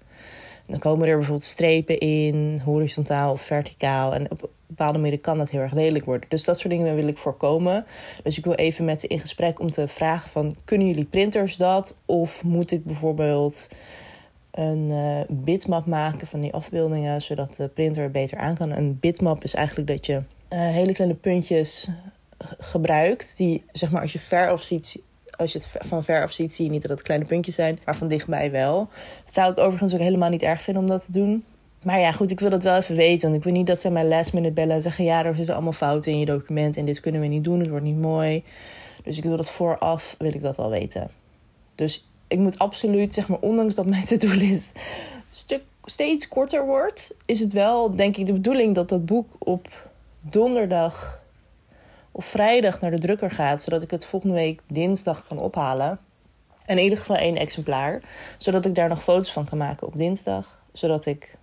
Dan 0.67 0.79
komen 0.79 1.09
er 1.09 1.17
bijvoorbeeld 1.17 1.45
strepen 1.45 1.99
in, 1.99 2.61
horizontaal 2.65 3.33
of 3.33 3.41
verticaal. 3.41 4.15
En 4.15 4.31
op 4.31 4.51
bepaalde 4.67 4.99
manier 4.99 5.21
kan 5.21 5.39
dat 5.39 5.51
heel 5.51 5.61
erg 5.61 5.73
lelijk 5.73 6.05
worden. 6.05 6.29
Dus 6.29 6.45
dat 6.45 6.59
soort 6.59 6.73
dingen 6.73 6.95
wil 6.95 7.07
ik 7.07 7.19
voorkomen. 7.19 7.87
Dus 8.23 8.39
ik 8.39 8.45
wil 8.45 8.55
even 8.55 8.85
met 8.85 9.01
ze 9.01 9.07
in 9.07 9.21
gesprek 9.21 9.61
om 9.61 9.71
te 9.71 9.89
vragen 9.89 10.31
van... 10.31 10.57
kunnen 10.65 10.87
jullie 10.87 11.05
printers 11.05 11.57
dat? 11.57 11.97
Of 12.05 12.45
moet 12.45 12.71
ik 12.71 12.85
bijvoorbeeld 12.85 13.69
een 14.51 14.91
uh, 14.91 15.21
bitmap 15.29 15.87
maken 15.87 16.27
van 16.27 16.41
die 16.41 16.53
afbeeldingen... 16.53 17.23
zodat 17.23 17.57
de 17.57 17.69
printer 17.69 18.03
er 18.03 18.11
beter 18.11 18.39
aan 18.39 18.55
kan. 18.55 18.71
Een 18.71 18.99
bitmap 19.01 19.45
is 19.45 19.55
eigenlijk 19.55 19.89
dat 19.89 20.07
je 20.07 20.15
uh, 20.15 20.23
hele 20.49 20.93
kleine 20.93 21.17
puntjes 21.17 21.89
gebruikt... 22.59 23.37
die, 23.37 23.65
zeg 23.73 23.91
maar, 23.91 24.03
als 24.03 24.13
je 24.13 24.19
ver 24.19 24.53
of 24.53 24.63
ziet 24.63 25.05
als 25.37 25.53
je 25.53 25.59
het 25.59 25.87
van 25.87 26.05
ver 26.05 26.23
af 26.23 26.33
ziet, 26.33 26.53
zie 26.53 26.65
je 26.65 26.71
niet 26.71 26.83
dat 26.83 26.91
het 26.91 27.03
kleine 27.03 27.27
puntjes 27.27 27.55
zijn, 27.55 27.79
maar 27.85 27.97
van 27.97 28.09
dichtbij 28.09 28.51
wel. 28.51 28.89
Dat 29.25 29.35
zou 29.35 29.53
ik 29.53 29.59
overigens 29.59 29.95
ook 29.95 30.01
helemaal 30.01 30.31
niet 30.31 30.43
erg 30.43 30.63
vinden 30.63 30.83
om 30.83 30.89
dat 30.89 31.05
te 31.05 31.13
doen. 31.13 31.45
Maar 31.87 31.99
ja, 31.99 32.13
goed, 32.13 32.31
ik 32.31 32.41
wil 32.41 32.51
dat 32.51 32.63
wel 32.63 32.77
even 32.77 32.97
weten. 32.97 33.29
Want 33.29 33.35
ik 33.35 33.45
wil 33.45 33.53
niet 33.53 33.67
dat 33.67 33.81
ze 33.81 33.91
mij 33.91 34.05
last 34.05 34.33
minute 34.33 34.53
bellen 34.53 34.75
en 34.75 34.83
zeggen... 34.83 35.05
ja, 35.05 35.25
er 35.25 35.35
zitten 35.35 35.55
allemaal 35.55 35.73
fouten 35.73 36.13
in 36.13 36.19
je 36.19 36.27
document 36.27 36.77
en 36.77 36.85
dit 36.85 37.01
kunnen 37.01 37.21
we 37.21 37.27
niet 37.27 37.45
doen. 37.45 37.61
Het 37.61 37.69
wordt 37.69 37.85
niet 37.85 37.99
mooi. 37.99 38.45
Dus 39.05 39.17
ik 39.17 39.25
wil 39.25 39.37
dat 39.37 39.51
vooraf, 39.51 40.15
wil 40.19 40.35
ik 40.35 40.41
dat 40.41 40.59
al 40.59 40.71
weten. 40.71 41.11
Dus 41.75 42.09
ik 42.29 42.39
moet 42.39 42.59
absoluut, 42.59 43.15
zeg 43.15 43.29
maar, 43.29 43.39
ondanks 43.41 43.75
dat 43.75 43.87
mijn 43.87 44.05
to-do-list... 44.05 44.79
stuk 45.31 45.63
steeds 45.85 46.29
korter 46.29 46.67
wordt... 46.67 47.15
is 47.27 47.41
het 47.41 47.53
wel, 47.53 47.97
denk 47.97 48.17
ik, 48.17 48.27
de 48.27 48.33
bedoeling 48.33 48.75
dat 48.75 48.89
dat 48.89 49.07
boek 49.07 49.29
op 49.39 49.91
donderdag 50.21 51.23
of 52.13 52.25
vrijdag 52.25 52.81
naar 52.81 52.91
de 52.91 52.99
drukker 52.99 53.31
gaat, 53.31 53.63
zodat 53.63 53.83
ik 53.83 53.91
het 53.91 54.05
volgende 54.05 54.35
week 54.35 54.61
dinsdag 54.67 55.27
kan 55.27 55.39
ophalen. 55.39 55.99
in 56.67 56.79
ieder 56.79 56.99
geval 56.99 57.17
één 57.17 57.37
exemplaar, 57.37 58.03
zodat 58.39 58.65
ik 58.65 58.75
daar 58.75 58.89
nog 58.89 59.03
foto's 59.03 59.33
van 59.33 59.45
kan 59.45 59.59
maken 59.59 59.87
op 59.87 59.97
dinsdag, 59.97 60.61
zodat 60.73 61.07
ik 61.07 61.37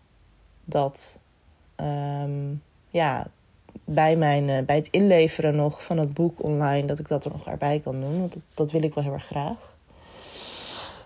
dat 0.65 1.17
um, 1.75 2.63
ja, 2.89 3.27
bij, 3.85 4.15
mijn, 4.15 4.47
uh, 4.47 4.59
bij 4.65 4.75
het 4.75 4.87
inleveren 4.91 5.55
nog 5.55 5.83
van 5.83 5.97
het 5.97 6.13
boek 6.13 6.43
online, 6.43 6.87
dat 6.87 6.99
ik 6.99 7.07
dat 7.07 7.25
er 7.25 7.31
nog 7.31 7.47
erbij 7.47 7.79
kan 7.83 8.01
doen. 8.01 8.19
Want 8.19 8.33
dat, 8.33 8.41
dat 8.53 8.71
wil 8.71 8.83
ik 8.83 8.93
wel 8.93 9.03
heel 9.03 9.13
erg 9.13 9.25
graag. 9.25 9.71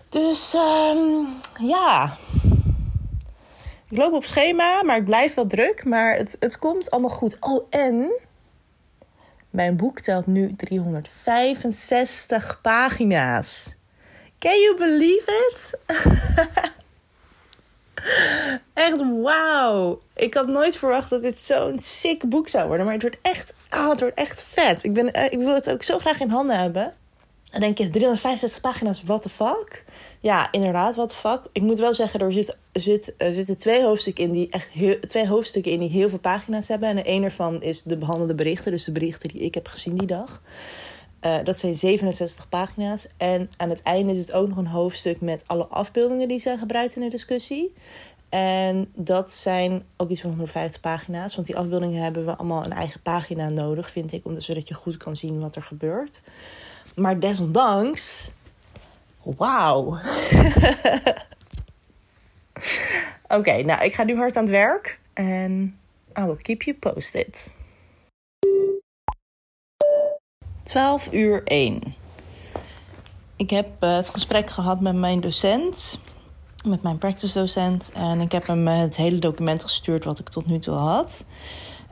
Dus 0.08 0.54
um, 0.54 1.26
ja. 1.66 2.16
Ik 3.88 3.98
loop 3.98 4.12
op 4.12 4.24
schema, 4.24 4.82
maar 4.82 4.96
ik 4.96 5.04
blijf 5.04 5.34
wel 5.34 5.46
druk. 5.46 5.84
Maar 5.84 6.16
het, 6.16 6.36
het 6.40 6.58
komt 6.58 6.90
allemaal 6.90 7.10
goed. 7.10 7.36
Oh, 7.40 7.66
en 7.70 8.20
mijn 9.50 9.76
boek 9.76 10.00
telt 10.00 10.26
nu 10.26 10.54
365 10.56 12.58
pagina's. 12.62 13.76
Can 14.38 14.60
you 14.60 14.76
believe 14.76 15.50
it? 15.50 15.78
echt 18.74 19.02
wauw. 19.22 19.98
Ik 20.14 20.34
had 20.34 20.46
nooit 20.46 20.76
verwacht 20.76 21.10
dat 21.10 21.22
dit 21.22 21.42
zo'n 21.42 21.80
sick 21.80 22.28
boek 22.28 22.48
zou 22.48 22.66
worden. 22.66 22.84
Maar 22.84 22.94
het 22.94 23.02
wordt 23.02 23.18
echt, 23.22 23.54
oh, 23.70 23.90
het 23.90 24.00
wordt 24.00 24.18
echt 24.18 24.46
vet. 24.48 24.84
Ik, 24.84 24.92
ben, 24.92 25.12
eh, 25.12 25.24
ik 25.24 25.38
wil 25.38 25.54
het 25.54 25.70
ook 25.70 25.82
zo 25.82 25.98
graag 25.98 26.20
in 26.20 26.30
handen 26.30 26.58
hebben. 26.58 26.94
Dan 27.50 27.60
denk 27.60 27.78
je, 27.78 27.88
365 27.88 28.60
pagina's, 28.60 29.02
what 29.02 29.22
the 29.22 29.28
fuck? 29.28 29.84
Ja, 30.20 30.52
inderdaad, 30.52 30.94
what 30.94 31.08
the 31.08 31.14
fuck. 31.14 31.40
Ik 31.52 31.62
moet 31.62 31.78
wel 31.78 31.94
zeggen, 31.94 32.20
er 32.20 32.32
zit, 32.32 32.56
zit, 32.72 33.14
er 33.16 33.34
zitten 33.34 33.56
twee 33.56 33.84
hoofdstukken 33.84 34.24
in 34.24 34.32
die 34.32 34.48
echt 34.50 34.68
heel, 34.68 34.96
twee 35.08 35.28
hoofdstukken 35.28 35.72
in 35.72 35.78
die 35.78 35.88
heel 35.88 36.08
veel 36.08 36.18
pagina's 36.18 36.68
hebben. 36.68 36.88
En 36.88 37.00
een 37.04 37.24
ervan 37.24 37.62
is 37.62 37.82
de 37.82 37.96
behandelde 37.96 38.34
berichten, 38.34 38.72
dus 38.72 38.84
de 38.84 38.92
berichten 38.92 39.28
die 39.28 39.40
ik 39.40 39.54
heb 39.54 39.66
gezien 39.68 39.96
die 39.96 40.06
dag. 40.06 40.42
Uh, 41.20 41.36
dat 41.44 41.58
zijn 41.58 41.76
67 41.76 42.48
pagina's. 42.48 43.06
En 43.16 43.50
aan 43.56 43.68
het 43.68 43.82
einde 43.82 44.12
is 44.12 44.18
het 44.18 44.32
ook 44.32 44.48
nog 44.48 44.56
een 44.56 44.66
hoofdstuk 44.66 45.20
met 45.20 45.44
alle 45.46 45.66
afbeeldingen 45.66 46.28
die 46.28 46.40
zijn 46.40 46.58
gebruikt 46.58 46.96
in 46.96 47.02
de 47.02 47.08
discussie. 47.08 47.72
En 48.28 48.92
dat 48.94 49.34
zijn 49.34 49.82
ook 49.96 50.08
iets 50.10 50.20
van 50.20 50.30
150 50.30 50.80
pagina's. 50.80 51.34
Want 51.34 51.46
die 51.46 51.56
afbeeldingen 51.56 52.02
hebben 52.02 52.24
we 52.24 52.36
allemaal 52.36 52.64
een 52.64 52.72
eigen 52.72 53.00
pagina 53.00 53.48
nodig, 53.48 53.90
vind 53.90 54.12
ik. 54.12 54.22
Zodat 54.36 54.68
je 54.68 54.74
goed 54.74 54.96
kan 54.96 55.16
zien 55.16 55.40
wat 55.40 55.56
er 55.56 55.62
gebeurt. 55.62 56.22
Maar 56.94 57.20
desondanks, 57.20 58.32
wauw. 59.22 59.84
Oké, 63.28 63.62
nou, 63.62 63.84
ik 63.84 63.94
ga 63.94 64.04
nu 64.04 64.16
hard 64.16 64.36
aan 64.36 64.42
het 64.42 64.52
werk. 64.52 65.00
En 65.12 65.78
I 66.18 66.22
will 66.22 66.36
keep 66.36 66.62
you 66.62 66.76
posted. 66.76 67.50
12 70.68 71.08
uur 71.12 71.42
1. 71.44 71.82
Ik 73.36 73.50
heb 73.50 73.66
uh, 73.80 73.96
het 73.96 74.10
gesprek 74.10 74.50
gehad 74.50 74.80
met 74.80 74.94
mijn 74.94 75.20
docent, 75.20 76.00
met 76.64 76.82
mijn 76.82 76.98
practice 76.98 77.38
docent. 77.38 77.90
En 77.94 78.20
ik 78.20 78.32
heb 78.32 78.46
hem 78.46 78.66
het 78.66 78.96
hele 78.96 79.18
document 79.18 79.62
gestuurd 79.64 80.04
wat 80.04 80.18
ik 80.18 80.28
tot 80.28 80.46
nu 80.46 80.58
toe 80.58 80.74
had. 80.74 81.26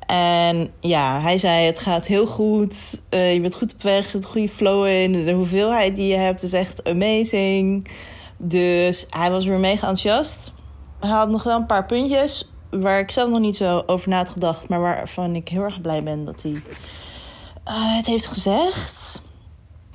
En 0.06 0.72
ja, 0.80 1.20
hij 1.20 1.38
zei: 1.38 1.66
Het 1.66 1.78
gaat 1.78 2.06
heel 2.06 2.26
goed. 2.26 3.00
Uh, 3.10 3.34
je 3.34 3.40
bent 3.40 3.54
goed 3.54 3.74
op 3.74 3.82
weg. 3.82 4.04
Er 4.04 4.10
zit 4.10 4.24
een 4.24 4.30
goede 4.30 4.48
flow 4.48 4.86
in. 4.86 5.24
De 5.24 5.32
hoeveelheid 5.32 5.96
die 5.96 6.08
je 6.08 6.16
hebt 6.16 6.42
is 6.42 6.52
echt 6.52 6.88
amazing. 6.88 7.88
Dus 8.36 9.06
hij 9.10 9.30
was 9.30 9.46
weer 9.46 9.58
mega 9.58 9.88
enthousiast. 9.88 10.52
Hij 11.00 11.10
had 11.10 11.28
nog 11.28 11.42
wel 11.42 11.56
een 11.56 11.66
paar 11.66 11.86
puntjes 11.86 12.50
waar 12.70 12.98
ik 12.98 13.10
zelf 13.10 13.30
nog 13.30 13.40
niet 13.40 13.56
zo 13.56 13.82
over 13.86 14.08
na 14.08 14.16
had 14.16 14.28
gedacht, 14.28 14.68
maar 14.68 14.80
waarvan 14.80 15.34
ik 15.34 15.48
heel 15.48 15.62
erg 15.62 15.80
blij 15.80 16.02
ben 16.02 16.24
dat 16.24 16.42
hij 16.42 16.62
uh, 17.68 17.96
het 17.96 18.06
heeft 18.06 18.26
gezegd. 18.26 19.22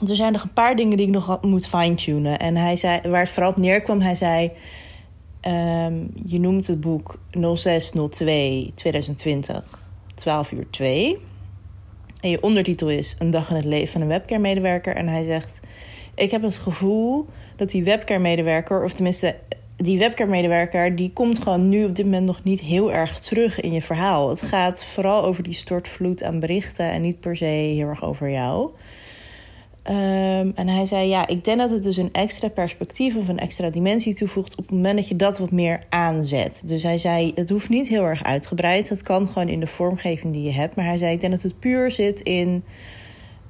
Er 0.07 0.15
zijn 0.15 0.31
nog 0.31 0.43
een 0.43 0.53
paar 0.53 0.75
dingen 0.75 0.97
die 0.97 1.05
ik 1.05 1.13
nog 1.13 1.41
moet 1.41 1.67
fine-tunen. 1.67 2.39
En 2.39 2.55
hij 2.55 2.75
zei, 2.75 3.09
waar 3.09 3.19
het 3.19 3.29
vooral 3.29 3.53
neerkwam, 3.55 4.01
hij 4.01 4.15
zei. 4.15 4.51
Um, 5.47 6.11
je 6.25 6.39
noemt 6.39 6.67
het 6.67 6.81
boek 6.81 7.19
0602 7.55 8.71
2020 8.75 9.89
12 10.15 10.51
uur 10.51 10.69
2. 10.69 11.17
En 12.21 12.29
je 12.29 12.41
ondertitel 12.41 12.89
is 12.89 13.15
Een 13.19 13.31
dag 13.31 13.49
in 13.49 13.55
het 13.55 13.65
leven 13.65 13.91
van 13.91 14.01
een 14.01 14.07
webcare-medewerker. 14.07 14.95
En 14.95 15.07
hij 15.07 15.23
zegt: 15.25 15.59
Ik 16.15 16.31
heb 16.31 16.41
het 16.41 16.55
gevoel 16.55 17.27
dat 17.55 17.69
die 17.69 17.83
webcare-medewerker, 17.83 18.83
of 18.83 18.93
tenminste 18.93 19.35
die 19.81 19.99
webcare-medewerker, 19.99 20.95
die 20.95 21.11
komt 21.13 21.39
gewoon 21.39 21.69
nu 21.69 21.85
op 21.85 21.95
dit 21.95 22.05
moment 22.05 22.25
nog 22.25 22.43
niet 22.43 22.59
heel 22.59 22.91
erg 22.91 23.19
terug 23.19 23.59
in 23.59 23.73
je 23.73 23.81
verhaal. 23.81 24.29
Het 24.29 24.41
gaat 24.41 24.83
vooral 24.83 25.23
over 25.23 25.43
die 25.43 25.53
stortvloed 25.53 26.23
aan 26.23 26.39
berichten 26.39 26.91
en 26.91 27.01
niet 27.01 27.19
per 27.19 27.37
se 27.37 27.45
heel 27.45 27.87
erg 27.87 28.03
over 28.03 28.29
jou. 28.29 28.71
Um, 29.83 30.51
en 30.55 30.67
hij 30.67 30.85
zei: 30.85 31.07
Ja, 31.07 31.27
ik 31.27 31.45
denk 31.45 31.57
dat 31.57 31.69
het 31.69 31.83
dus 31.83 31.97
een 31.97 32.11
extra 32.11 32.49
perspectief 32.49 33.15
of 33.15 33.27
een 33.27 33.39
extra 33.39 33.69
dimensie 33.69 34.13
toevoegt 34.13 34.55
op 34.55 34.63
het 34.63 34.71
moment 34.71 34.95
dat 34.95 35.07
je 35.07 35.15
dat 35.15 35.37
wat 35.37 35.51
meer 35.51 35.83
aanzet. 35.89 36.63
Dus 36.65 36.83
hij 36.83 36.97
zei: 36.97 37.31
Het 37.35 37.49
hoeft 37.49 37.69
niet 37.69 37.87
heel 37.87 38.03
erg 38.03 38.23
uitgebreid. 38.23 38.89
Het 38.89 39.01
kan 39.01 39.27
gewoon 39.27 39.49
in 39.49 39.59
de 39.59 39.67
vormgeving 39.67 40.33
die 40.33 40.43
je 40.43 40.51
hebt. 40.51 40.75
Maar 40.75 40.85
hij 40.85 40.97
zei: 40.97 41.13
Ik 41.13 41.19
denk 41.19 41.33
dat 41.33 41.41
het 41.41 41.59
puur 41.59 41.91
zit 41.91 42.21
in 42.21 42.63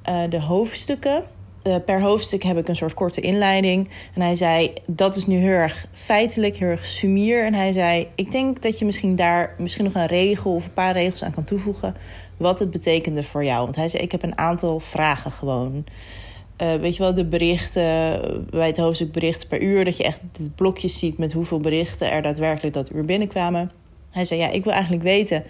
uh, 0.10 0.30
de 0.30 0.42
hoofdstukken. 0.42 1.24
Uh, 1.64 1.76
per 1.86 2.02
hoofdstuk 2.02 2.44
heb 2.44 2.58
ik 2.58 2.68
een 2.68 2.76
soort 2.76 2.94
korte 2.94 3.22
inleiding. 3.22 3.90
En 4.14 4.22
hij 4.22 4.36
zei: 4.36 4.74
Dat 4.88 5.16
is 5.16 5.26
nu 5.26 5.36
heel 5.36 5.50
erg 5.50 5.86
feitelijk, 5.94 6.56
heel 6.56 6.68
erg 6.68 6.86
sumier. 6.86 7.46
En 7.46 7.54
hij 7.54 7.72
zei: 7.72 8.08
Ik 8.16 8.32
denk 8.32 8.62
dat 8.62 8.80
je 8.80 8.86
misschien 8.86 9.16
daar 9.16 9.56
misschien 9.58 9.84
nog 9.84 9.94
een 9.94 10.06
regel 10.06 10.56
of 10.56 10.66
een 10.66 10.74
paar 10.74 10.94
regels 10.94 11.24
aan 11.24 11.32
kan 11.32 11.44
toevoegen. 11.44 11.96
Wat 12.38 12.60
het 12.60 12.72
betekende 12.72 13.24
voor 13.24 13.44
jou. 13.44 13.64
Want 13.64 13.76
hij 13.76 13.90
zei: 13.90 14.04
Ik 14.04 14.12
heb 14.12 14.24
een 14.24 14.38
aantal 14.38 14.80
vragen 14.80 15.32
gewoon. 15.32 15.86
Uh, 16.58 16.76
weet 16.76 16.96
je 16.96 17.04
wel, 17.04 17.14
de 17.14 17.26
berichten, 17.26 18.22
bij 18.50 18.68
het 18.68 18.78
hoofdstuk 18.78 19.12
berichten 19.12 19.48
per 19.48 19.62
uur, 19.62 19.86
dat 19.86 19.98
je 19.98 20.04
echt 20.04 20.20
de 20.32 20.50
blokjes 20.50 21.00
ziet 21.00 21.18
met 21.18 21.34
hoeveel 21.34 21.60
berichten 21.60 22.12
er 22.12 22.22
daadwerkelijk 22.22 22.74
dat 22.74 22.92
uur 22.92 23.06
binnenkwamen. 23.06 23.72
Hij 24.10 24.26
zei: 24.26 24.40
Ja, 24.40 24.50
ik 24.50 24.64
wil 24.64 24.74
eigenlijk 24.74 25.04
weten, 25.04 25.44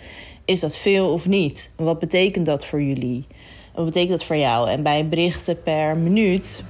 is 0.46 0.60
dat 0.60 0.76
veel 0.76 1.12
of 1.14 1.28
niet? 1.28 1.74
Wat 1.76 2.00
betekent 2.00 2.46
dat 2.46 2.66
voor 2.66 2.82
jullie? 2.82 3.26
Wat 3.74 3.86
betekent 3.86 4.12
dat 4.12 4.24
voor 4.24 4.38
jou? 4.38 4.70
En 4.70 4.84
bij 4.84 5.08
berichten 5.08 5.62
per 5.64 5.98
minuut 5.98 6.64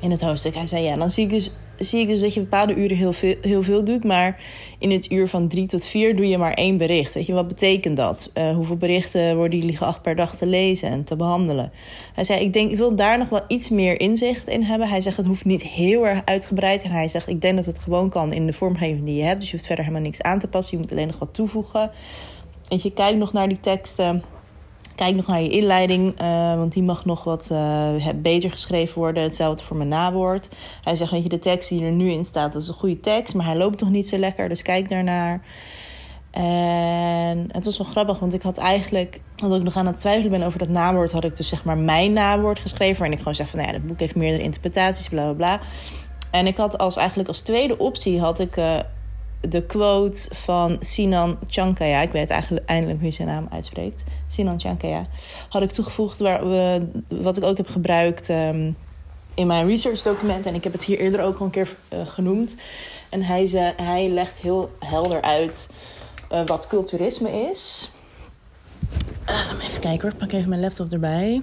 in 0.00 0.10
het 0.10 0.20
hoofdstuk, 0.20 0.54
hij 0.54 0.66
zei: 0.66 0.82
Ja, 0.82 0.96
dan 0.96 1.10
zie 1.10 1.24
ik 1.24 1.30
dus 1.30 1.50
zie 1.78 2.00
ik 2.00 2.08
dus 2.08 2.20
dat 2.20 2.34
je 2.34 2.40
bepaalde 2.40 2.74
uren 2.74 2.96
heel 2.96 3.12
veel, 3.12 3.34
heel 3.40 3.62
veel 3.62 3.84
doet. 3.84 4.04
Maar 4.04 4.40
in 4.78 4.90
het 4.90 5.10
uur 5.10 5.28
van 5.28 5.48
drie 5.48 5.66
tot 5.66 5.84
vier 5.84 6.16
doe 6.16 6.28
je 6.28 6.38
maar 6.38 6.52
één 6.52 6.76
bericht. 6.76 7.14
Weet 7.14 7.26
je, 7.26 7.32
wat 7.32 7.48
betekent 7.48 7.96
dat? 7.96 8.30
Uh, 8.34 8.54
hoeveel 8.54 8.76
berichten 8.76 9.36
worden 9.36 9.58
jullie 9.58 9.76
geacht 9.76 10.02
per 10.02 10.16
dag 10.16 10.36
te 10.36 10.46
lezen 10.46 10.88
en 10.88 11.04
te 11.04 11.16
behandelen? 11.16 11.72
Hij 12.14 12.24
zei, 12.24 12.40
ik 12.40 12.52
denk, 12.52 12.70
ik 12.70 12.76
wil 12.76 12.94
daar 12.94 13.18
nog 13.18 13.28
wel 13.28 13.44
iets 13.48 13.68
meer 13.68 14.00
inzicht 14.00 14.48
in 14.48 14.62
hebben. 14.62 14.88
Hij 14.88 15.00
zegt, 15.00 15.16
het 15.16 15.26
hoeft 15.26 15.44
niet 15.44 15.62
heel 15.62 16.06
erg 16.06 16.22
uitgebreid. 16.24 16.82
En 16.82 16.90
hij 16.90 17.08
zegt, 17.08 17.28
ik 17.28 17.40
denk 17.40 17.56
dat 17.56 17.66
het 17.66 17.78
gewoon 17.78 18.08
kan 18.08 18.32
in 18.32 18.46
de 18.46 18.52
vormgeving 18.52 19.04
die 19.04 19.16
je 19.16 19.22
hebt. 19.22 19.40
Dus 19.40 19.50
je 19.50 19.56
hoeft 19.56 19.66
verder 19.66 19.84
helemaal 19.84 20.06
niks 20.06 20.22
aan 20.22 20.38
te 20.38 20.48
passen. 20.48 20.76
Je 20.76 20.82
moet 20.82 20.92
alleen 20.92 21.06
nog 21.06 21.18
wat 21.18 21.34
toevoegen. 21.34 21.90
En 22.68 22.78
je 22.82 22.92
kijkt 22.92 23.18
nog 23.18 23.32
naar 23.32 23.48
die 23.48 23.60
teksten 23.60 24.22
Kijk 24.96 25.16
nog 25.16 25.26
naar 25.26 25.42
je 25.42 25.50
inleiding, 25.50 26.20
uh, 26.22 26.54
want 26.54 26.72
die 26.72 26.82
mag 26.82 27.04
nog 27.04 27.24
wat 27.24 27.48
uh, 27.52 28.08
beter 28.16 28.50
geschreven 28.50 28.98
worden. 28.98 29.22
Hetzelfde 29.22 29.64
voor 29.64 29.76
mijn 29.76 29.88
nawoord. 29.88 30.48
Hij 30.82 30.96
zegt, 30.96 31.10
weet 31.10 31.22
je, 31.22 31.28
de 31.28 31.38
tekst 31.38 31.68
die 31.68 31.84
er 31.84 31.92
nu 31.92 32.10
in 32.10 32.24
staat, 32.24 32.52
dat 32.52 32.62
is 32.62 32.68
een 32.68 32.74
goede 32.74 33.00
tekst, 33.00 33.34
maar 33.34 33.46
hij 33.46 33.56
loopt 33.56 33.80
nog 33.80 33.90
niet 33.90 34.08
zo 34.08 34.18
lekker, 34.18 34.48
dus 34.48 34.62
kijk 34.62 34.88
daarnaar. 34.88 35.40
En 36.30 37.48
het 37.52 37.64
was 37.64 37.78
wel 37.78 37.86
grappig, 37.86 38.18
want 38.18 38.34
ik 38.34 38.42
had 38.42 38.58
eigenlijk, 38.58 39.20
omdat 39.42 39.58
ik 39.58 39.64
nog 39.64 39.76
aan 39.76 39.86
het 39.86 40.00
twijfelen 40.00 40.38
ben 40.38 40.46
over 40.46 40.58
dat 40.58 40.68
nawoord, 40.68 41.12
had 41.12 41.24
ik 41.24 41.36
dus 41.36 41.48
zeg 41.48 41.64
maar 41.64 41.78
mijn 41.78 42.12
nawoord 42.12 42.58
geschreven. 42.58 42.94
Waarin 42.94 43.12
ik 43.12 43.18
gewoon 43.18 43.34
zeg 43.34 43.48
van, 43.48 43.58
nou 43.58 43.70
ja, 43.70 43.78
het 43.78 43.86
boek 43.86 44.00
heeft 44.00 44.14
meerdere 44.14 44.42
interpretaties, 44.42 45.08
bla 45.08 45.22
bla 45.22 45.32
bla. 45.32 45.60
En 46.30 46.46
ik 46.46 46.56
had 46.56 46.78
als 46.78 46.96
eigenlijk 46.96 47.28
als 47.28 47.40
tweede 47.40 47.78
optie 47.78 48.20
had 48.20 48.40
ik 48.40 48.56
uh, 48.56 48.78
de 49.40 49.62
quote 49.62 50.28
van 50.34 50.76
Sinan 50.80 51.38
Chankaya. 51.48 52.00
Ik 52.00 52.12
weet 52.12 52.30
eigenlijk 52.30 52.68
eindelijk 52.68 53.00
hoe 53.00 53.10
zijn 53.10 53.28
naam 53.28 53.48
uitspreekt. 53.50 54.04
Sinan 54.28 54.60
Chankaya. 54.60 55.06
Had 55.48 55.62
ik 55.62 55.70
toegevoegd 55.70 56.18
waar 56.18 56.48
we, 56.48 56.86
wat 57.08 57.36
ik 57.36 57.44
ook 57.44 57.56
heb 57.56 57.68
gebruikt 57.68 58.28
um, 58.28 58.76
in 59.34 59.46
mijn 59.46 59.66
research 59.66 60.02
document. 60.02 60.46
En 60.46 60.54
ik 60.54 60.64
heb 60.64 60.72
het 60.72 60.84
hier 60.84 60.98
eerder 60.98 61.22
ook 61.22 61.38
al 61.38 61.44
een 61.44 61.50
keer 61.50 61.76
uh, 61.92 62.06
genoemd. 62.06 62.56
En 63.08 63.22
hij, 63.22 63.46
ze, 63.46 63.72
hij 63.76 64.08
legt 64.08 64.38
heel 64.38 64.70
helder 64.78 65.22
uit 65.22 65.70
uh, 66.32 66.46
wat 66.46 66.66
culturisme 66.66 67.30
is. 67.50 67.90
even 69.62 69.80
kijken 69.80 70.00
hoor, 70.00 70.10
ik 70.10 70.18
pak 70.18 70.32
even 70.32 70.48
mijn 70.48 70.60
laptop 70.60 70.92
erbij. 70.92 71.42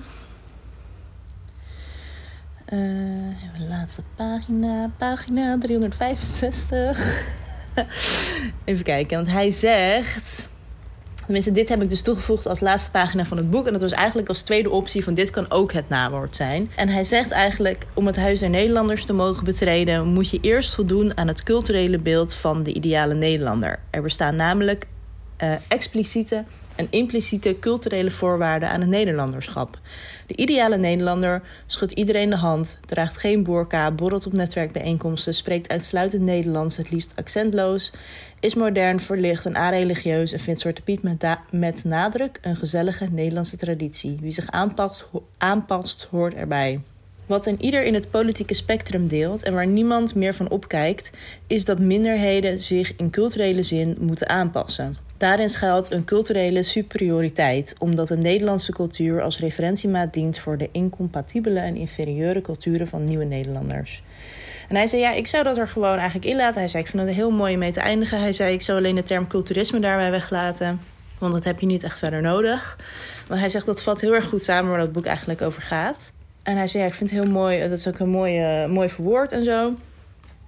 De 2.66 3.66
laatste 3.70 4.04
pagina, 4.16 4.90
pagina 4.98 5.58
365. 5.60 7.42
Even 8.65 8.84
kijken, 8.84 9.18
want 9.18 9.30
hij 9.30 9.51
zegt. 9.51 10.48
Tenminste, 11.24 11.51
dit 11.51 11.70
heb 11.70 11.82
ik 11.82 11.89
dus 11.89 12.01
toegevoegd 12.01 12.48
als 12.48 12.60
laatste 12.60 12.92
pagina 12.92 13.25
van 13.25 13.38
het 13.38 13.50
boek. 13.50 13.65
En 13.65 13.72
dat 13.72 13.82
was 13.82 13.92
eigenlijk 13.92 14.30
als 14.30 14.42
tweede 14.42 14.70
optie 14.70 15.03
van 15.03 15.13
dit 15.13 15.30
kan 15.30 15.46
ook 15.50 15.74
het 15.74 15.89
nawoord 15.89 16.36
zijn. 16.36 16.72
En 16.75 16.89
hij 16.89 17.03
zegt 17.03 17.32
eigenlijk, 17.32 17.86
om 17.94 18.08
het 18.08 18.15
Huis 18.15 18.39
der 18.39 18.50
Nederlanders 18.50 19.06
te 19.06 19.13
mogen 19.13 19.44
betreden... 19.44 20.08
moet 20.08 20.30
je 20.30 20.39
eerst 20.42 20.75
voldoen 20.75 21.18
aan 21.18 21.27
het 21.27 21.44
culturele 21.44 21.98
beeld 21.98 22.36
van 22.36 22.63
de 22.63 22.74
ideale 22.74 23.13
Nederlander. 23.13 23.80
Er 23.89 24.01
bestaan 24.01 24.36
namelijk 24.36 24.88
uh, 25.44 25.53
expliciete 25.68 26.44
en 26.75 26.88
impliciete 26.89 27.60
culturele 27.60 28.12
voorwaarden 28.12 28.70
aan 28.70 28.82
het 28.82 28.89
Nederlanderschap. 28.89 29.80
De 30.27 30.36
ideale 30.36 30.77
Nederlander 30.77 31.42
schudt 31.65 31.92
iedereen 31.92 32.30
de 32.30 32.36
hand, 32.36 32.77
draagt 32.86 33.18
geen 33.18 33.44
boerka, 33.44 33.92
borrelt 33.92 34.25
op 34.25 34.34
netwerkbijeenkomsten, 34.34 35.34
spreekt 35.34 35.72
uitsluitend 35.72 36.24
Nederlands, 36.24 36.77
het 36.77 36.92
liefst 36.92 37.13
accentloos, 37.15 37.92
is 38.39 38.56
modern, 38.56 39.00
verlicht 39.00 39.46
en 39.46 39.56
areligieus 39.56 40.32
en 40.32 40.39
vindt 40.39 40.60
Zwarte 40.60 40.82
Piet 40.82 41.03
met, 41.03 41.25
met 41.51 41.84
nadruk 41.84 42.39
een 42.42 42.56
gezellige 42.56 43.08
Nederlandse 43.12 43.58
traditie. 43.58 44.18
Wie 44.22 44.32
zich 44.32 44.51
aanpast, 44.51 45.06
aanpast 45.38 46.08
hoort 46.12 46.34
erbij. 46.34 46.82
Wat 47.25 47.46
een 47.46 47.62
ieder 47.62 47.84
in 47.84 47.94
het 47.94 48.12
politieke 48.12 48.53
spectrum 48.53 49.08
deelt 49.08 49.44
en 49.44 49.53
waar 49.53 49.68
niemand 49.68 50.15
meer 50.15 50.34
van 50.34 50.50
opkijkt, 50.50 51.10
is 51.48 51.65
dat 51.65 51.80
minderheden 51.80 52.60
zich 52.60 52.96
in 52.96 53.10
culturele 53.10 53.63
zin 53.63 53.98
moeten 54.00 54.30
aanpassen. 54.30 54.98
Daarin 55.24 55.50
schuilt 55.50 55.92
een 55.92 56.03
culturele 56.03 56.63
superioriteit, 56.63 57.75
omdat 57.80 58.08
de 58.08 58.18
Nederlandse 58.18 58.72
cultuur 58.72 59.22
als 59.22 59.39
referentiemaat 59.39 60.13
dient 60.13 60.39
voor 60.39 60.58
de 60.58 60.70
incompatibele 60.72 61.60
en 61.60 61.75
inferieure 61.75 62.42
culturen 62.42 62.88
van 62.88 63.03
nieuwe 63.03 63.24
Nederlanders. 63.24 64.03
En 64.70 64.75
hij 64.75 64.88
zei, 64.88 65.01
ja, 65.01 65.12
ik 65.12 65.27
zou 65.27 65.44
dat 65.44 65.58
er 65.58 65.68
gewoon 65.68 65.98
eigenlijk 65.98 66.25
in 66.25 66.36
laten. 66.36 66.60
Hij 66.60 66.68
zei, 66.68 66.84
ik 66.84 66.89
vind 66.89 67.03
het 67.03 67.15
heel 67.15 67.32
mooi 67.32 67.58
mee 67.58 67.72
te 67.72 67.80
eindigen. 67.80 68.20
Hij 68.20 68.34
zei, 68.34 68.53
ik 68.53 68.62
zou 68.62 68.77
alleen 68.77 68.96
de 68.96 69.03
term 69.03 69.27
culturisme 69.27 69.80
daarbij 69.80 70.12
weglaten, 70.12 70.82
want 71.18 71.34
dat 71.34 71.44
heb 71.44 71.60
je 71.60 71.65
niet 71.65 71.84
echt 71.84 71.98
verder 71.98 72.22
nodig. 72.22 72.77
Maar 73.27 73.39
hij 73.39 73.50
zegt, 73.50 73.65
dat 73.65 73.84
vat 73.84 74.01
heel 74.01 74.13
erg 74.13 74.25
goed 74.25 74.44
samen 74.44 74.70
waar 74.70 74.80
dat 74.80 74.92
boek 74.92 75.06
eigenlijk 75.06 75.42
over 75.42 75.62
gaat. 75.62 76.13
En 76.42 76.58
hij 76.58 76.68
zei, 76.68 76.84
ja, 76.84 76.89
ik 76.89 76.96
vind 76.96 77.10
het 77.10 77.20
heel 77.20 77.32
mooi, 77.32 77.70
dat 77.70 77.80
is 77.80 77.88
ook 77.88 78.00
een 78.00 78.10
mooi, 78.10 78.68
mooi 78.68 78.89
verwoord 78.89 79.32
en 79.32 79.44
zo. 79.44 79.74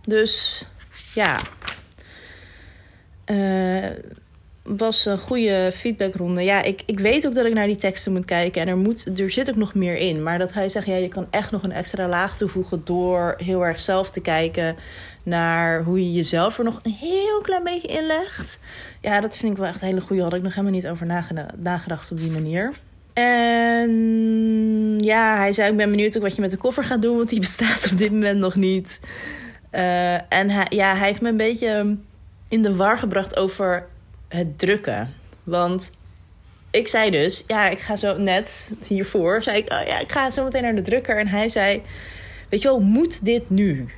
Dus, 0.05 0.65
ja... 1.13 1.39
Uh, 3.31 3.89
was 4.65 5.05
een 5.05 5.17
goede 5.17 5.71
feedbackronde. 5.75 6.43
Ja, 6.43 6.63
ik, 6.63 6.83
ik 6.85 6.99
weet 6.99 7.27
ook 7.27 7.35
dat 7.35 7.45
ik 7.45 7.53
naar 7.53 7.67
die 7.67 7.75
teksten 7.75 8.11
moet 8.11 8.25
kijken. 8.25 8.61
En 8.61 8.67
er, 8.67 8.77
moet, 8.77 9.19
er 9.19 9.31
zit 9.31 9.49
ook 9.49 9.55
nog 9.55 9.73
meer 9.73 9.95
in. 9.95 10.23
Maar 10.23 10.37
dat 10.37 10.53
hij 10.53 10.69
zegt, 10.69 10.85
ja, 10.85 10.95
je 10.95 11.07
kan 11.07 11.27
echt 11.29 11.51
nog 11.51 11.63
een 11.63 11.71
extra 11.71 12.07
laag 12.07 12.37
toevoegen... 12.37 12.81
door 12.83 13.35
heel 13.37 13.65
erg 13.65 13.81
zelf 13.81 14.11
te 14.11 14.21
kijken 14.21 14.75
naar 15.23 15.83
hoe 15.83 15.99
je 15.99 16.13
jezelf 16.13 16.57
er 16.57 16.63
nog 16.63 16.79
een 16.83 16.95
heel 16.99 17.41
klein 17.41 17.63
beetje 17.63 17.87
inlegt. 17.87 18.59
Ja, 19.01 19.21
dat 19.21 19.37
vind 19.37 19.51
ik 19.51 19.57
wel 19.57 19.67
echt 19.67 19.81
een 19.81 19.87
hele 19.87 20.01
goede. 20.01 20.21
Had 20.21 20.33
ik 20.33 20.41
nog 20.41 20.53
helemaal 20.53 20.75
niet 20.75 20.87
over 20.87 21.05
nagedacht 21.57 22.11
op 22.11 22.17
die 22.17 22.31
manier. 22.31 22.73
En 23.13 23.89
ja, 24.99 25.37
hij 25.37 25.51
zei, 25.51 25.71
ik 25.71 25.77
ben 25.77 25.89
benieuwd 25.89 26.17
ook 26.17 26.23
wat 26.23 26.35
je 26.35 26.41
met 26.41 26.51
de 26.51 26.57
koffer 26.57 26.83
gaat 26.83 27.01
doen... 27.01 27.17
want 27.17 27.29
die 27.29 27.39
bestaat 27.39 27.89
op 27.91 27.97
dit 27.97 28.11
moment 28.11 28.39
nog 28.39 28.55
niet. 28.55 28.99
Uh, 29.71 30.13
en 30.13 30.49
ja, 30.69 30.95
hij 30.95 31.07
heeft 31.07 31.21
me 31.21 31.29
een 31.29 31.37
beetje 31.37 31.97
in 32.47 32.61
de 32.61 32.75
war 32.75 32.97
gebracht 32.97 33.37
over 33.37 33.87
het 34.27 34.59
drukken. 34.59 35.09
Want 35.43 35.97
ik 36.71 36.87
zei 36.87 37.09
dus, 37.09 37.43
ja, 37.47 37.69
ik 37.69 37.79
ga 37.79 37.95
zo 37.95 38.17
net 38.17 38.73
hiervoor, 38.87 39.41
zei 39.41 39.57
ik, 39.57 39.71
oh 39.71 39.87
ja, 39.87 39.99
ik 39.99 40.11
ga 40.11 40.31
zo 40.31 40.43
meteen 40.43 40.61
naar 40.61 40.75
de 40.75 40.81
drukker. 40.81 41.17
En 41.17 41.27
hij 41.27 41.49
zei, 41.49 41.81
weet 42.49 42.61
je 42.61 42.67
wel, 42.67 42.79
moet 42.79 43.25
dit 43.25 43.49
nu? 43.49 43.89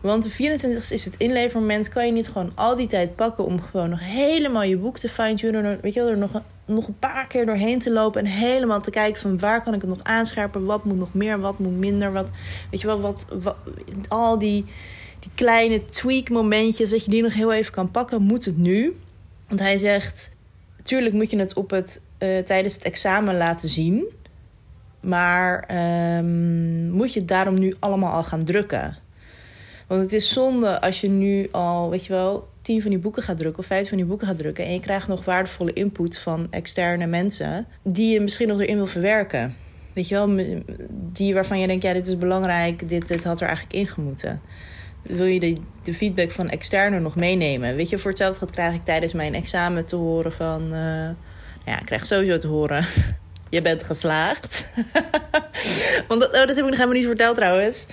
Want 0.00 0.22
de 0.22 0.30
24 0.30 0.90
is 0.90 1.04
het 1.04 1.16
inlevermoment. 1.16 1.88
Kan 1.88 2.06
je 2.06 2.12
niet 2.12 2.28
gewoon 2.28 2.52
al 2.54 2.76
die 2.76 2.86
tijd 2.86 3.16
pakken 3.16 3.44
om 3.44 3.60
gewoon 3.60 3.90
nog 3.90 4.00
helemaal 4.02 4.62
je 4.62 4.76
boek 4.76 4.98
te 4.98 5.08
fine-tunen? 5.08 5.78
Weet 5.80 5.94
je 5.94 6.00
wel, 6.00 6.10
er 6.10 6.18
nog 6.18 6.42
nog 6.64 6.86
een 6.86 6.98
paar 6.98 7.26
keer 7.26 7.46
doorheen 7.46 7.78
te 7.78 7.92
lopen 7.92 8.20
en 8.20 8.30
helemaal 8.30 8.80
te 8.80 8.90
kijken 8.90 9.20
van 9.20 9.38
waar 9.38 9.62
kan 9.62 9.74
ik 9.74 9.80
het 9.80 9.90
nog 9.90 10.02
aanscherpen? 10.02 10.64
Wat 10.64 10.84
moet 10.84 10.98
nog 10.98 11.14
meer, 11.14 11.40
wat 11.40 11.58
moet 11.58 11.78
minder? 11.78 12.12
Wat, 12.12 12.30
weet 12.70 12.80
je 12.80 12.86
wel, 12.86 13.00
wat, 13.00 13.26
wat 13.42 13.56
al 14.08 14.38
die, 14.38 14.64
die 15.18 15.30
kleine 15.34 15.84
tweak 15.84 16.28
momentjes, 16.28 16.90
dat 16.90 17.04
je 17.04 17.10
die 17.10 17.22
nog 17.22 17.34
heel 17.34 17.52
even 17.52 17.72
kan 17.72 17.90
pakken, 17.90 18.22
moet 18.22 18.44
het 18.44 18.56
nu? 18.56 18.96
Want 19.52 19.64
hij 19.64 19.78
zegt: 19.78 20.30
Tuurlijk 20.82 21.14
moet 21.14 21.30
je 21.30 21.38
het 21.38 21.54
op 21.54 21.70
het, 21.70 22.02
uh, 22.18 22.38
tijdens 22.38 22.74
het 22.74 22.82
examen 22.82 23.36
laten 23.36 23.68
zien. 23.68 24.04
Maar 25.00 25.76
um, 26.18 26.90
moet 26.90 27.12
je 27.12 27.18
het 27.18 27.28
daarom 27.28 27.58
nu 27.58 27.74
allemaal 27.78 28.12
al 28.12 28.22
gaan 28.22 28.44
drukken? 28.44 28.96
Want 29.86 30.02
het 30.02 30.12
is 30.12 30.32
zonde 30.32 30.80
als 30.80 31.00
je 31.00 31.08
nu 31.08 31.48
al, 31.50 31.90
weet 31.90 32.04
je 32.04 32.12
wel, 32.12 32.48
tien 32.62 32.82
van 32.82 32.90
die 32.90 32.98
boeken 32.98 33.22
gaat 33.22 33.38
drukken 33.38 33.62
of 33.62 33.66
vijf 33.66 33.88
van 33.88 33.96
die 33.96 34.06
boeken 34.06 34.26
gaat 34.26 34.38
drukken. 34.38 34.64
En 34.64 34.72
je 34.72 34.80
krijgt 34.80 35.08
nog 35.08 35.24
waardevolle 35.24 35.72
input 35.72 36.18
van 36.18 36.46
externe 36.50 37.06
mensen 37.06 37.66
die 37.82 38.12
je 38.12 38.20
misschien 38.20 38.48
nog 38.48 38.60
erin 38.60 38.76
wil 38.76 38.86
verwerken. 38.86 39.56
Weet 39.92 40.08
je 40.08 40.14
wel, 40.14 40.44
die 41.12 41.34
waarvan 41.34 41.58
je 41.58 41.66
denkt, 41.66 41.82
ja, 41.82 41.92
dit 41.92 42.08
is 42.08 42.18
belangrijk, 42.18 42.88
dit, 42.88 43.08
dit 43.08 43.24
had 43.24 43.40
er 43.40 43.46
eigenlijk 43.46 43.76
ingemoeten 43.76 44.40
wil 45.02 45.26
je 45.26 45.40
de, 45.40 45.56
de 45.82 45.94
feedback 45.94 46.30
van 46.30 46.48
externen 46.48 47.02
nog 47.02 47.16
meenemen. 47.16 47.76
Weet 47.76 47.88
je, 47.88 47.98
voor 47.98 48.10
hetzelfde 48.10 48.46
krijg 48.46 48.74
ik 48.74 48.84
tijdens 48.84 49.12
mijn 49.12 49.34
examen 49.34 49.84
te 49.84 49.96
horen 49.96 50.32
van... 50.32 50.62
Uh, 50.62 51.08
ja, 51.64 51.78
ik 51.78 51.86
krijg 51.86 52.06
sowieso 52.06 52.38
te 52.38 52.46
horen... 52.46 52.86
je 53.50 53.62
bent 53.62 53.82
geslaagd. 53.82 54.72
Want 56.08 56.20
dat, 56.20 56.34
oh, 56.34 56.46
dat 56.46 56.48
heb 56.48 56.58
ik 56.58 56.64
nog 56.64 56.70
helemaal 56.70 56.96
niet 56.96 57.06
verteld 57.06 57.36
trouwens. 57.36 57.86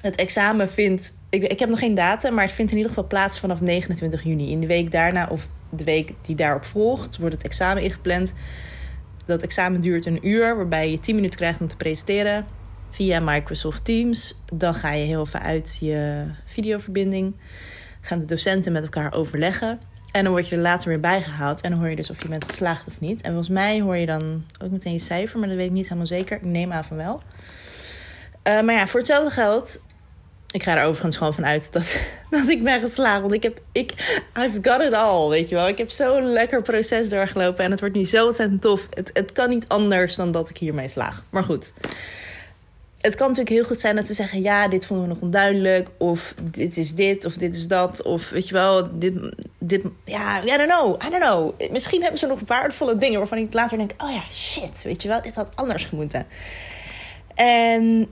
Het 0.00 0.16
examen 0.16 0.70
vindt... 0.70 1.18
Ik, 1.30 1.42
ik 1.42 1.58
heb 1.58 1.68
nog 1.68 1.78
geen 1.78 1.94
datum, 1.94 2.34
maar 2.34 2.44
het 2.44 2.54
vindt 2.54 2.70
in 2.70 2.76
ieder 2.76 2.92
geval 2.92 3.08
plaats 3.08 3.38
vanaf 3.38 3.60
29 3.60 4.22
juni. 4.22 4.50
In 4.50 4.60
de 4.60 4.66
week 4.66 4.90
daarna 4.90 5.28
of 5.30 5.48
de 5.70 5.84
week 5.84 6.12
die 6.22 6.36
daarop 6.36 6.64
volgt... 6.64 7.16
wordt 7.16 7.34
het 7.34 7.44
examen 7.44 7.82
ingepland. 7.82 8.34
Dat 9.26 9.42
examen 9.42 9.80
duurt 9.80 10.06
een 10.06 10.28
uur, 10.28 10.56
waarbij 10.56 10.90
je 10.90 11.00
10 11.00 11.14
minuten 11.14 11.38
krijgt 11.38 11.60
om 11.60 11.66
te 11.66 11.76
presenteren 11.76 12.46
via 12.94 13.20
Microsoft 13.20 13.84
Teams. 13.84 14.34
Dan 14.52 14.74
ga 14.74 14.92
je 14.92 15.04
heel 15.04 15.20
even 15.22 15.40
uit 15.40 15.76
je 15.80 16.24
videoverbinding. 16.46 17.34
Gaan 18.00 18.18
de 18.18 18.24
docenten 18.24 18.72
met 18.72 18.82
elkaar 18.82 19.12
overleggen. 19.12 19.80
En 20.12 20.24
dan 20.24 20.32
word 20.32 20.48
je 20.48 20.56
er 20.56 20.62
later 20.62 20.88
weer 20.88 21.00
bijgehaald. 21.00 21.60
En 21.60 21.70
dan 21.70 21.78
hoor 21.78 21.88
je 21.88 21.96
dus 21.96 22.10
of 22.10 22.22
je 22.22 22.28
bent 22.28 22.44
geslaagd 22.44 22.86
of 22.86 23.00
niet. 23.00 23.22
En 23.22 23.26
volgens 23.26 23.48
mij 23.48 23.80
hoor 23.80 23.96
je 23.96 24.06
dan 24.06 24.44
ook 24.62 24.70
meteen 24.70 24.92
je 24.92 24.98
cijfer, 24.98 25.38
maar 25.38 25.48
dat 25.48 25.56
weet 25.56 25.66
ik 25.66 25.72
niet 25.72 25.84
helemaal 25.84 26.06
zeker. 26.06 26.36
Ik 26.36 26.42
neem 26.42 26.72
aan 26.72 26.84
van 26.84 26.96
wel. 26.96 27.22
Uh, 28.48 28.60
maar 28.60 28.74
ja, 28.74 28.86
voor 28.86 29.00
hetzelfde 29.00 29.30
geld. 29.30 29.84
Ik 30.50 30.62
ga 30.62 30.76
er 30.76 30.84
overigens 30.84 31.16
gewoon 31.16 31.34
van 31.34 31.46
uit 31.46 31.72
dat, 31.72 32.00
dat 32.30 32.48
ik 32.48 32.62
ben 32.62 32.80
geslaagd. 32.80 33.20
Want 33.20 33.32
ik 33.32 33.42
heb. 33.42 33.60
Ik, 33.72 33.92
I've 34.38 34.58
got 34.62 34.80
it 34.80 34.92
all, 34.92 35.28
weet 35.28 35.48
je 35.48 35.54
wel. 35.54 35.68
Ik 35.68 35.78
heb 35.78 35.90
zo'n 35.90 36.32
lekker 36.32 36.62
proces 36.62 37.08
doorgelopen. 37.08 37.64
En 37.64 37.70
het 37.70 37.80
wordt 37.80 37.94
nu 37.94 38.04
zo 38.04 38.26
ontzettend 38.26 38.62
tof. 38.62 38.86
Het, 38.90 39.10
het 39.12 39.32
kan 39.32 39.48
niet 39.48 39.68
anders 39.68 40.14
dan 40.14 40.32
dat 40.32 40.50
ik 40.50 40.56
hiermee 40.56 40.88
slaag. 40.88 41.24
Maar 41.30 41.44
goed 41.44 41.72
het 43.04 43.14
kan 43.14 43.28
natuurlijk 43.28 43.56
heel 43.56 43.64
goed 43.64 43.78
zijn 43.78 43.96
dat 43.96 44.08
we 44.08 44.14
zeggen: 44.14 44.42
ja, 44.42 44.68
dit 44.68 44.86
vonden 44.86 45.06
we 45.06 45.12
nog 45.12 45.22
onduidelijk. 45.22 45.88
Of 45.98 46.34
dit 46.42 46.76
is 46.76 46.94
dit, 46.94 47.24
of 47.24 47.34
dit 47.34 47.56
is 47.56 47.68
dat. 47.68 48.02
Of 48.02 48.30
weet 48.30 48.48
je 48.48 48.54
wel, 48.54 48.98
dit. 48.98 49.14
dit 49.58 49.84
ja, 50.04 50.42
I 50.42 50.46
don't 50.46 50.70
know. 50.70 51.02
I 51.06 51.10
don't 51.10 51.22
know. 51.22 51.70
Misschien 51.70 52.00
hebben 52.02 52.18
ze 52.18 52.26
nog 52.26 52.40
waardevolle 52.46 52.98
dingen 52.98 53.18
waarvan 53.18 53.38
ik 53.38 53.52
later 53.52 53.78
denk: 53.78 53.92
oh 53.98 54.10
ja, 54.10 54.22
shit, 54.32 54.82
weet 54.82 55.02
je 55.02 55.08
wel, 55.08 55.22
dit 55.22 55.34
had 55.34 55.48
anders 55.54 55.90
moeten. 55.90 56.26
En 57.34 58.06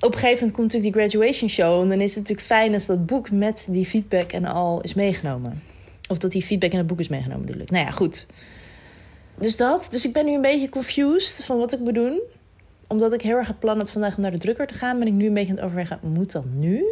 op 0.00 0.12
een 0.12 0.18
gegeven 0.18 0.38
moment 0.38 0.52
komt 0.52 0.72
natuurlijk 0.72 0.94
die 0.94 1.02
graduation 1.02 1.50
show. 1.50 1.82
En 1.82 1.88
dan 1.88 2.00
is 2.00 2.14
het 2.14 2.20
natuurlijk 2.22 2.46
fijn 2.46 2.74
als 2.74 2.86
dat 2.86 3.06
boek 3.06 3.30
met 3.30 3.66
die 3.70 3.86
feedback 3.86 4.32
en 4.32 4.44
al 4.44 4.80
is 4.80 4.94
meegenomen. 4.94 5.62
Of 6.08 6.18
dat 6.18 6.32
die 6.32 6.42
feedback 6.42 6.70
in 6.70 6.78
het 6.78 6.86
boek 6.86 7.00
is 7.00 7.08
meegenomen, 7.08 7.40
natuurlijk. 7.40 7.70
Nou 7.70 7.84
ja, 7.84 7.90
goed 7.90 8.26
dus 9.40 9.56
dat. 9.56 9.88
Dus 9.90 10.06
ik 10.06 10.12
ben 10.12 10.24
nu 10.24 10.34
een 10.34 10.40
beetje 10.40 10.68
confused 10.68 11.44
van 11.44 11.58
wat 11.58 11.72
ik 11.72 11.78
moet 11.78 11.94
doen. 11.94 12.20
Omdat 12.90 13.12
ik 13.12 13.22
heel 13.22 13.36
erg 13.36 13.46
gepland 13.46 13.78
had 13.78 13.90
vandaag 13.90 14.16
om 14.16 14.22
naar 14.22 14.30
de 14.30 14.38
drukker 14.38 14.66
te 14.66 14.74
gaan, 14.74 14.98
ben 14.98 15.08
ik 15.08 15.12
nu 15.12 15.26
een 15.26 15.34
beetje 15.34 15.50
aan 15.50 15.56
het 15.56 15.64
overwegen, 15.64 15.98
moet 16.02 16.32
dat 16.32 16.44
nu? 16.44 16.84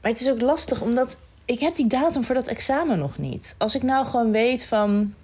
Maar 0.00 0.10
het 0.10 0.20
is 0.20 0.30
ook 0.30 0.40
lastig, 0.40 0.80
omdat 0.80 1.18
ik 1.44 1.60
heb 1.60 1.74
die 1.74 1.86
datum 1.86 2.24
voor 2.24 2.34
dat 2.34 2.46
examen 2.46 2.98
nog 2.98 3.18
niet. 3.18 3.54
Als 3.58 3.74
ik 3.74 3.82
nou 3.82 4.06
gewoon 4.06 4.32
weet 4.32 4.64
van... 4.64 5.14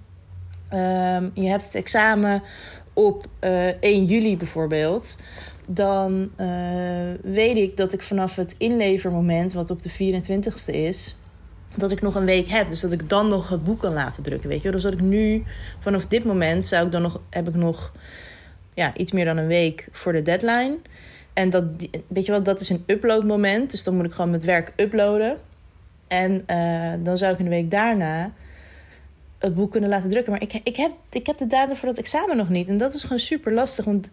Um, 0.73 1.31
je 1.35 1.49
hebt 1.49 1.65
het 1.65 1.75
examen 1.75 2.43
op 2.93 3.27
uh, 3.41 3.69
eh, 3.69 3.77
1 3.81 4.05
juli 4.05 4.37
bijvoorbeeld... 4.37 5.17
dan 5.67 6.31
uh, 6.41 6.49
weet 7.23 7.57
ik 7.57 7.77
dat 7.77 7.93
ik 7.93 8.03
vanaf 8.03 8.37
het 8.37 8.55
inlevermoment, 8.59 9.53
wat 9.53 9.71
op 9.71 9.83
de 9.83 9.91
24ste 9.91 10.75
is... 10.75 11.17
dat 11.75 11.91
ik 11.91 12.03
nog 12.03 12.15
een 12.15 12.25
week 12.25 12.49
heb. 12.49 12.71
Dus 12.71 12.81
dat 12.81 12.93
ik 12.93 13.09
dan 13.09 13.29
nog 13.29 13.49
het 13.49 13.65
boek 13.65 13.81
kan 13.81 13.93
laten 13.93 14.23
drukken, 14.23 14.49
weet 14.49 14.63
je 14.63 14.71
Dus 14.71 14.83
dat 14.83 14.93
ik 14.93 15.01
nu, 15.01 15.45
vanaf 15.81 16.07
dit 16.07 16.25
moment, 16.25 16.65
zou 16.65 16.87
ik 16.87 16.93
dan 16.93 17.03
nog, 17.03 17.21
heb 17.31 17.49
ik 17.49 17.55
nog 17.55 17.93
ja, 18.75 18.97
iets 18.97 19.13
meer 19.13 19.25
dan 19.25 19.37
een 19.37 19.47
week 19.47 19.89
voor 19.93 20.13
de 20.13 20.23
deadline... 20.23 20.79
En 21.37 21.51
dat, 21.51 21.65
weet 22.07 22.27
je 22.27 22.33
wat, 22.33 22.45
dat 22.45 22.61
is 22.61 22.69
een 22.69 22.83
uploadmoment. 22.87 23.71
Dus 23.71 23.85
dan 23.85 23.97
moet 23.97 24.05
ik 24.05 24.13
gewoon 24.13 24.31
met 24.31 24.45
werk 24.45 24.73
uploaden. 24.77 25.39
En 26.09 26.45
uh, 26.47 26.93
dan 27.05 27.19
zou 27.19 27.33
ik 27.33 27.39
een 27.39 27.49
week 27.49 27.71
daarna 27.71 28.33
het 29.39 29.55
boek 29.55 29.71
kunnen 29.71 29.91
laten 29.91 30.11
drukken. 30.11 30.33
Maar 30.33 30.43
ik, 30.43 30.61
ik, 30.63 30.77
heb, 30.77 30.93
ik 31.11 31.27
heb 31.27 31.39
de 31.39 31.47
datum 31.47 31.77
voor 31.77 31.89
dat 31.89 31.99
examen 31.99 32.37
nog 32.37 32.49
niet. 32.49 32.69
En 32.69 32.77
dat 32.77 32.95
is 32.95 33.03
gewoon 33.03 33.19
super 33.19 33.53
lastig. 33.53 33.85
Want 33.85 34.11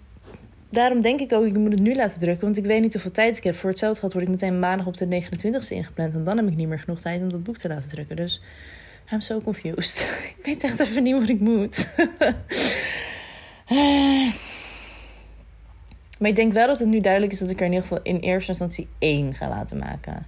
daarom 0.73 1.01
denk 1.01 1.19
ik 1.19 1.33
ook, 1.33 1.45
ik 1.45 1.57
moet 1.57 1.71
het 1.71 1.81
nu 1.81 1.95
laten 1.95 2.19
drukken. 2.19 2.45
Want 2.45 2.57
ik 2.57 2.65
weet 2.65 2.81
niet 2.81 2.93
hoeveel 2.93 3.11
tijd 3.11 3.37
ik 3.37 3.43
heb. 3.43 3.55
Voor 3.55 3.69
hetzelfde 3.69 3.99
gehad 3.99 4.13
word 4.13 4.25
ik 4.25 4.31
meteen 4.31 4.59
maandag 4.59 4.87
op 4.87 4.97
de 4.97 5.05
29e 5.05 5.67
ingepland. 5.69 6.13
En 6.13 6.23
dan 6.23 6.37
heb 6.37 6.47
ik 6.47 6.55
niet 6.55 6.67
meer 6.67 6.79
genoeg 6.79 7.01
tijd 7.01 7.21
om 7.21 7.29
dat 7.29 7.43
boek 7.43 7.57
te 7.57 7.67
laten 7.67 7.89
drukken. 7.89 8.15
Dus 8.15 8.41
I'm 9.11 9.21
so 9.21 9.41
confused. 9.41 9.99
ik 10.37 10.45
weet 10.45 10.63
echt 10.63 10.79
even 10.79 11.03
niet 11.03 11.19
wat 11.19 11.29
ik 11.29 11.39
moet. 11.39 11.87
Maar 16.23 16.31
ik 16.31 16.35
denk 16.37 16.53
wel 16.53 16.67
dat 16.67 16.79
het 16.79 16.87
nu 16.87 16.99
duidelijk 16.99 17.31
is 17.31 17.39
dat 17.39 17.49
ik 17.49 17.59
er 17.59 17.65
in 17.65 17.71
ieder 17.71 17.87
geval 17.87 18.03
in 18.03 18.17
eerste 18.17 18.49
instantie 18.49 18.87
één 18.99 19.33
ga 19.33 19.49
laten 19.49 19.77
maken. 19.77 20.25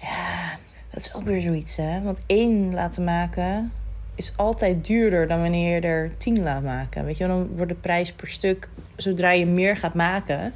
Ja, 0.00 0.58
dat 0.90 1.00
is 1.00 1.14
ook 1.14 1.24
weer 1.24 1.40
zoiets, 1.40 1.76
hè? 1.76 2.02
Want 2.02 2.20
één 2.26 2.74
laten 2.74 3.04
maken 3.04 3.72
is 4.16 4.32
altijd 4.36 4.84
duurder 4.84 5.26
dan 5.26 5.40
wanneer 5.40 5.74
je 5.74 5.80
er 5.80 6.10
tien 6.16 6.42
laat 6.42 6.62
maken. 6.62 7.04
Weet 7.04 7.16
je, 7.16 7.26
dan 7.26 7.46
wordt 7.56 7.70
de 7.70 7.78
prijs 7.78 8.12
per 8.12 8.28
stuk, 8.28 8.68
zodra 8.96 9.30
je 9.30 9.46
meer 9.46 9.76
gaat 9.76 9.94
maken, 9.94 10.52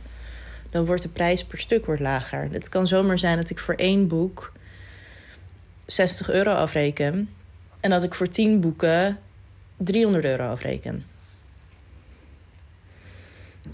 dan 0.70 0.86
wordt 0.86 1.02
de 1.02 1.08
prijs 1.08 1.44
per 1.44 1.58
stuk 1.58 1.86
wordt 1.86 2.00
lager. 2.00 2.48
Het 2.50 2.68
kan 2.68 2.86
zomaar 2.86 3.18
zijn 3.18 3.36
dat 3.36 3.50
ik 3.50 3.58
voor 3.58 3.74
één 3.74 4.08
boek 4.08 4.52
60 5.86 6.30
euro 6.30 6.52
afreken 6.52 7.28
en 7.80 7.90
dat 7.90 8.02
ik 8.02 8.14
voor 8.14 8.28
tien 8.28 8.60
boeken 8.60 9.18
300 9.76 10.24
euro 10.24 10.48
afreken. 10.48 11.04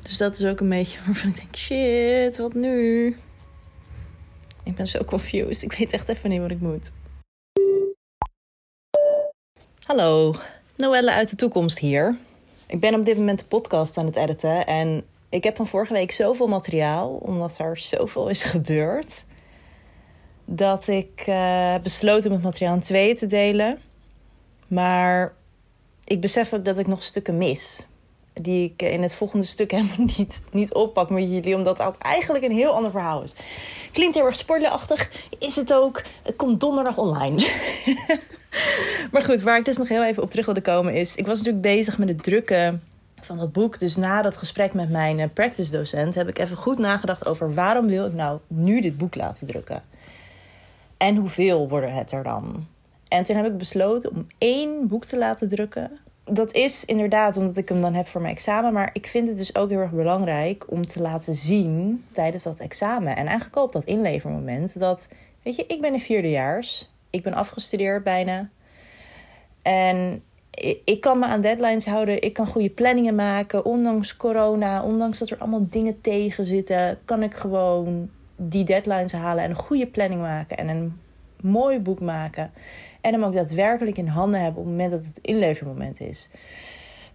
Dus 0.03 0.17
dat 0.17 0.39
is 0.39 0.47
ook 0.47 0.61
een 0.61 0.69
beetje 0.69 0.99
waarvan 1.07 1.31
ik 1.31 1.37
denk: 1.37 1.57
shit, 1.57 2.37
wat 2.37 2.55
nu? 2.55 3.07
Ik 4.63 4.75
ben 4.75 4.89
zo 4.89 5.05
confused. 5.05 5.63
Ik 5.63 5.73
weet 5.73 5.93
echt 5.93 6.09
even 6.09 6.31
niet 6.31 6.41
wat 6.41 6.51
ik 6.51 6.61
moet. 6.61 6.91
Hallo, 9.87 10.35
Noelle 10.77 11.13
uit 11.13 11.31
de 11.31 11.37
toekomst 11.37 11.79
hier. 11.79 12.19
Ik 12.69 12.81
ben 12.81 12.95
op 12.95 13.05
dit 13.05 13.17
moment 13.17 13.39
de 13.39 13.45
podcast 13.45 13.99
aan 13.99 14.07
het 14.07 14.17
editen. 14.17 14.67
En 14.67 15.05
ik 15.29 15.45
heb 15.45 15.57
van 15.57 15.67
vorige 15.67 15.93
week 15.93 16.13
zoveel 16.13 16.47
materiaal, 16.47 17.09
omdat 17.09 17.59
er 17.59 17.77
zoveel 17.77 18.29
is 18.29 18.43
gebeurd. 18.43 19.25
Dat 20.45 20.89
ik 20.89 21.25
uh, 21.29 21.75
besloten 21.83 22.31
om 22.31 22.37
het 22.37 22.45
materiaal 22.45 22.75
in 22.75 22.81
twee 22.81 23.15
te 23.15 23.27
delen. 23.27 23.81
Maar 24.69 25.35
ik 26.05 26.21
besef 26.21 26.53
ook 26.53 26.65
dat 26.65 26.79
ik 26.79 26.87
nog 26.87 27.03
stukken 27.03 27.39
mis 27.39 27.87
die 28.33 28.65
ik 28.75 28.83
in 28.83 29.03
het 29.03 29.15
volgende 29.15 29.47
stuk 29.47 29.71
helemaal 29.77 30.07
niet, 30.17 30.43
niet 30.53 30.75
oppak 30.75 31.11
met 31.11 31.31
jullie. 31.31 31.55
Omdat 31.55 31.79
het 31.79 31.99
eigenlijk 31.99 32.45
een 32.45 32.57
heel 32.57 32.73
ander 32.73 32.91
verhaal 32.91 33.23
is. 33.23 33.35
Klinkt 33.93 34.15
heel 34.15 34.27
erg 34.27 34.37
spoilerachtig. 34.37 35.11
Is 35.39 35.57
het 35.57 35.73
ook. 35.73 36.03
Het 36.23 36.37
komt 36.37 36.61
donderdag 36.61 36.97
online. 36.97 37.47
maar 39.13 39.25
goed, 39.25 39.43
waar 39.43 39.59
ik 39.59 39.65
dus 39.65 39.77
nog 39.77 39.89
heel 39.89 40.05
even 40.05 40.23
op 40.23 40.31
terug 40.31 40.45
wilde 40.45 40.61
komen 40.61 40.95
is... 40.95 41.17
Ik 41.17 41.27
was 41.27 41.39
natuurlijk 41.39 41.65
bezig 41.65 41.99
met 41.99 42.09
het 42.09 42.23
drukken 42.23 42.83
van 43.21 43.39
het 43.39 43.53
boek. 43.53 43.79
Dus 43.79 43.97
na 43.97 44.23
dat 44.23 44.37
gesprek 44.37 44.75
met 44.75 44.91
mijn 44.91 45.19
eh, 45.19 45.29
practice 45.33 45.71
docent... 45.71 46.15
heb 46.15 46.29
ik 46.29 46.39
even 46.39 46.57
goed 46.57 46.79
nagedacht 46.79 47.27
over... 47.27 47.55
waarom 47.55 47.87
wil 47.87 48.07
ik 48.07 48.13
nou 48.13 48.41
nu 48.47 48.81
dit 48.81 48.97
boek 48.97 49.15
laten 49.15 49.47
drukken? 49.47 49.83
En 50.97 51.17
hoeveel 51.17 51.69
worden 51.69 51.93
het 51.93 52.13
er 52.13 52.23
dan? 52.23 52.67
En 53.09 53.23
toen 53.23 53.37
heb 53.37 53.47
ik 53.47 53.59
besloten 53.59 54.11
om 54.11 54.27
één 54.39 54.89
boek 54.89 55.05
te 55.05 55.19
laten 55.19 55.49
drukken 55.49 55.91
dat 56.31 56.55
is 56.55 56.85
inderdaad 56.85 57.37
omdat 57.37 57.57
ik 57.57 57.69
hem 57.69 57.81
dan 57.81 57.95
heb 57.95 58.07
voor 58.07 58.21
mijn 58.21 58.35
examen. 58.35 58.73
Maar 58.73 58.91
ik 58.93 59.07
vind 59.07 59.29
het 59.29 59.37
dus 59.37 59.57
ook 59.57 59.71
heel 59.71 59.79
erg 59.79 59.91
belangrijk 59.91 60.65
om 60.69 60.87
te 60.87 61.01
laten 61.01 61.35
zien 61.35 62.05
tijdens 62.13 62.43
dat 62.43 62.59
examen. 62.59 63.17
En 63.17 63.27
eigenlijk 63.27 63.57
ook 63.57 63.65
op 63.65 63.73
dat 63.73 63.85
inlevermoment. 63.85 64.79
Dat, 64.79 65.09
weet 65.43 65.57
je, 65.57 65.65
ik 65.67 65.81
ben 65.81 65.93
een 65.93 66.01
vierdejaars. 66.01 66.91
Ik 67.17 67.23
ben 67.23 67.35
afgestudeerd 67.35 68.03
bijna. 68.03 68.49
En 69.63 70.23
ik 70.85 71.01
kan 71.01 71.19
me 71.19 71.27
aan 71.27 71.41
deadlines 71.41 71.87
houden. 71.87 72.23
Ik 72.23 72.33
kan 72.33 72.47
goede 72.47 72.71
planningen 72.71 73.15
maken. 73.15 73.65
Ondanks 73.65 74.17
corona, 74.17 74.83
ondanks 74.83 75.19
dat 75.19 75.31
er 75.31 75.39
allemaal 75.39 75.67
dingen 75.71 76.01
tegen 76.01 76.45
zitten, 76.45 76.99
kan 77.05 77.23
ik 77.23 77.35
gewoon 77.35 78.11
die 78.37 78.65
deadlines 78.65 79.13
halen 79.13 79.45
en 79.45 79.51
een 79.51 79.57
goede 79.57 79.87
planning 79.87 80.21
maken 80.21 80.57
en 80.57 80.69
een 80.69 81.01
mooi 81.41 81.81
boek 81.81 82.01
maken. 82.01 82.51
En 83.01 83.13
hem 83.13 83.25
ook 83.25 83.35
daadwerkelijk 83.35 83.99
in 83.99 84.07
handen 84.07 84.41
hebben 84.41 84.61
op 84.61 84.67
het 84.67 84.77
moment 84.77 84.93
dat 84.93 85.05
het 85.05 85.19
inlevermoment 85.23 86.01
is. 86.01 86.31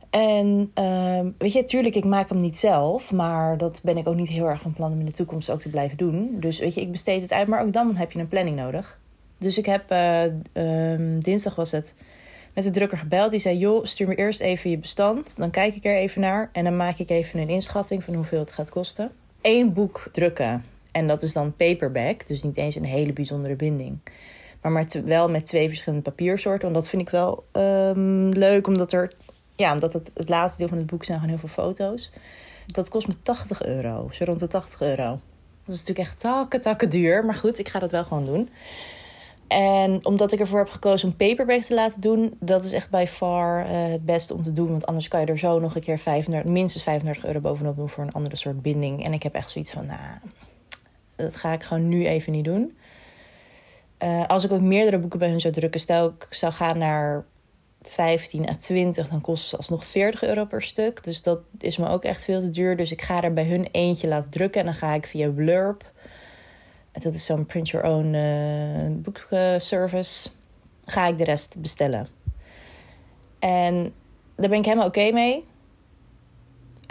En 0.09 0.71
uh, 0.79 1.19
weet 1.37 1.53
je, 1.53 1.61
natuurlijk, 1.61 1.95
ik 1.95 2.05
maak 2.05 2.29
hem 2.29 2.37
niet 2.37 2.59
zelf, 2.59 3.11
maar 3.11 3.57
dat 3.57 3.81
ben 3.83 3.97
ik 3.97 4.07
ook 4.07 4.15
niet 4.15 4.29
heel 4.29 4.45
erg 4.45 4.61
van 4.61 4.73
plan 4.73 4.91
om 4.91 4.99
in 4.99 5.05
de 5.05 5.11
toekomst 5.11 5.49
ook 5.49 5.59
te 5.59 5.69
blijven 5.69 5.97
doen. 5.97 6.37
Dus 6.39 6.59
weet 6.59 6.73
je, 6.73 6.81
ik 6.81 6.91
besteed 6.91 7.21
het 7.21 7.31
uit, 7.31 7.47
maar 7.47 7.61
ook 7.61 7.73
dan 7.73 7.95
heb 7.95 8.11
je 8.11 8.19
een 8.19 8.27
planning 8.27 8.55
nodig. 8.55 9.00
Dus 9.41 9.57
ik 9.57 9.65
heb, 9.65 9.91
uh, 9.91 11.19
dinsdag 11.19 11.55
was 11.55 11.71
het, 11.71 11.95
met 12.53 12.63
de 12.63 12.71
drukker 12.71 12.97
gebeld. 12.97 13.31
Die 13.31 13.39
zei, 13.39 13.57
joh, 13.57 13.85
stuur 13.85 14.07
me 14.07 14.15
eerst 14.15 14.39
even 14.39 14.69
je 14.69 14.77
bestand. 14.77 15.37
Dan 15.37 15.49
kijk 15.49 15.75
ik 15.75 15.85
er 15.85 15.95
even 15.95 16.21
naar 16.21 16.49
en 16.53 16.63
dan 16.63 16.77
maak 16.77 16.97
ik 16.97 17.09
even 17.09 17.39
een 17.39 17.49
inschatting 17.49 18.03
van 18.03 18.13
hoeveel 18.13 18.39
het 18.39 18.51
gaat 18.51 18.69
kosten. 18.69 19.11
Eén 19.41 19.73
boek 19.73 20.09
drukken 20.11 20.65
en 20.91 21.07
dat 21.07 21.23
is 21.23 21.33
dan 21.33 21.55
paperback, 21.55 22.27
dus 22.27 22.43
niet 22.43 22.57
eens 22.57 22.75
een 22.75 22.85
hele 22.85 23.13
bijzondere 23.13 23.55
binding. 23.55 23.99
Maar, 24.61 24.71
maar 24.71 24.85
wel 25.05 25.29
met 25.29 25.45
twee 25.45 25.67
verschillende 25.67 26.09
papiersoorten. 26.09 26.61
Want 26.61 26.73
dat 26.73 26.87
vind 26.87 27.01
ik 27.01 27.09
wel 27.09 27.45
um, 27.51 28.29
leuk, 28.29 28.67
omdat 28.67 28.91
er. 28.91 29.11
Ja, 29.55 29.71
omdat 29.71 29.93
het, 29.93 30.11
het 30.13 30.29
laatste 30.29 30.57
deel 30.57 30.67
van 30.67 30.77
het 30.77 30.87
boek 30.87 31.03
zijn 31.03 31.19
gewoon 31.19 31.37
heel 31.37 31.47
veel 31.47 31.63
foto's. 31.63 32.11
Dat 32.67 32.89
kost 32.89 33.07
me 33.07 33.21
80 33.21 33.63
euro. 33.63 34.09
Zo 34.11 34.23
rond 34.23 34.39
de 34.39 34.47
80 34.47 34.81
euro. 34.81 35.09
Dat 35.65 35.75
is 35.75 35.79
natuurlijk 35.79 36.07
echt 36.07 36.19
takken, 36.19 36.61
takken 36.61 36.89
duur. 36.89 37.25
Maar 37.25 37.35
goed, 37.35 37.59
ik 37.59 37.69
ga 37.69 37.79
dat 37.79 37.91
wel 37.91 38.03
gewoon 38.03 38.25
doen. 38.25 38.49
En 39.51 40.05
omdat 40.05 40.31
ik 40.31 40.39
ervoor 40.39 40.59
heb 40.59 40.69
gekozen 40.69 41.09
om 41.09 41.15
paperback 41.15 41.61
te 41.61 41.73
laten 41.73 42.01
doen, 42.01 42.33
dat 42.39 42.65
is 42.65 42.73
echt 42.73 42.89
bij 42.89 43.07
far 43.07 43.65
uh, 43.65 43.91
het 43.91 44.05
beste 44.05 44.33
om 44.33 44.43
te 44.43 44.53
doen. 44.53 44.69
Want 44.69 44.85
anders 44.85 45.07
kan 45.07 45.19
je 45.19 45.25
er 45.25 45.39
zo 45.39 45.59
nog 45.59 45.75
een 45.75 45.81
keer 45.81 45.97
35, 45.97 46.51
minstens 46.51 46.83
35 46.83 47.25
euro 47.25 47.39
bovenop 47.39 47.75
doen 47.75 47.89
voor 47.89 48.03
een 48.03 48.11
andere 48.11 48.35
soort 48.35 48.61
binding. 48.61 49.05
En 49.05 49.13
ik 49.13 49.23
heb 49.23 49.33
echt 49.33 49.49
zoiets 49.49 49.71
van, 49.71 49.85
nou, 49.85 49.99
dat 51.15 51.35
ga 51.35 51.53
ik 51.53 51.63
gewoon 51.63 51.87
nu 51.87 52.05
even 52.05 52.31
niet 52.31 52.45
doen. 52.45 52.77
Uh, 54.03 54.25
als 54.27 54.43
ik 54.43 54.51
ook 54.51 54.61
meerdere 54.61 54.99
boeken 54.99 55.19
bij 55.19 55.29
hun 55.29 55.41
zou 55.41 55.53
drukken, 55.53 55.79
stel 55.79 56.07
ik 56.07 56.27
zou 56.29 56.53
gaan 56.53 56.77
naar 56.77 57.25
15 57.81 58.49
à 58.49 58.55
20, 58.55 59.07
dan 59.07 59.21
kost 59.21 59.51
het 59.51 59.59
alsnog 59.59 59.85
40 59.85 60.23
euro 60.23 60.45
per 60.45 60.61
stuk. 60.61 61.03
Dus 61.03 61.21
dat 61.21 61.39
is 61.57 61.77
me 61.77 61.87
ook 61.87 62.03
echt 62.03 62.23
veel 62.23 62.39
te 62.39 62.49
duur. 62.49 62.75
Dus 62.75 62.91
ik 62.91 63.01
ga 63.01 63.23
er 63.23 63.33
bij 63.33 63.45
hun 63.45 63.67
eentje 63.71 64.07
laten 64.07 64.29
drukken 64.29 64.59
en 64.59 64.65
dan 64.65 64.75
ga 64.75 64.93
ik 64.93 65.07
via 65.07 65.29
Blurb. 65.29 65.91
Dat 66.91 67.13
is 67.13 67.25
zo'n 67.25 67.45
print 67.45 67.69
your 67.69 67.87
own 67.87 68.13
uh, 68.13 69.03
boekservice. 69.03 70.29
Ga 70.85 71.07
ik 71.07 71.17
de 71.17 71.23
rest 71.23 71.61
bestellen. 71.61 72.07
En 73.39 73.93
daar 74.35 74.49
ben 74.49 74.59
ik 74.59 74.65
helemaal 74.65 74.87
oké 74.87 75.11
mee. 75.11 75.45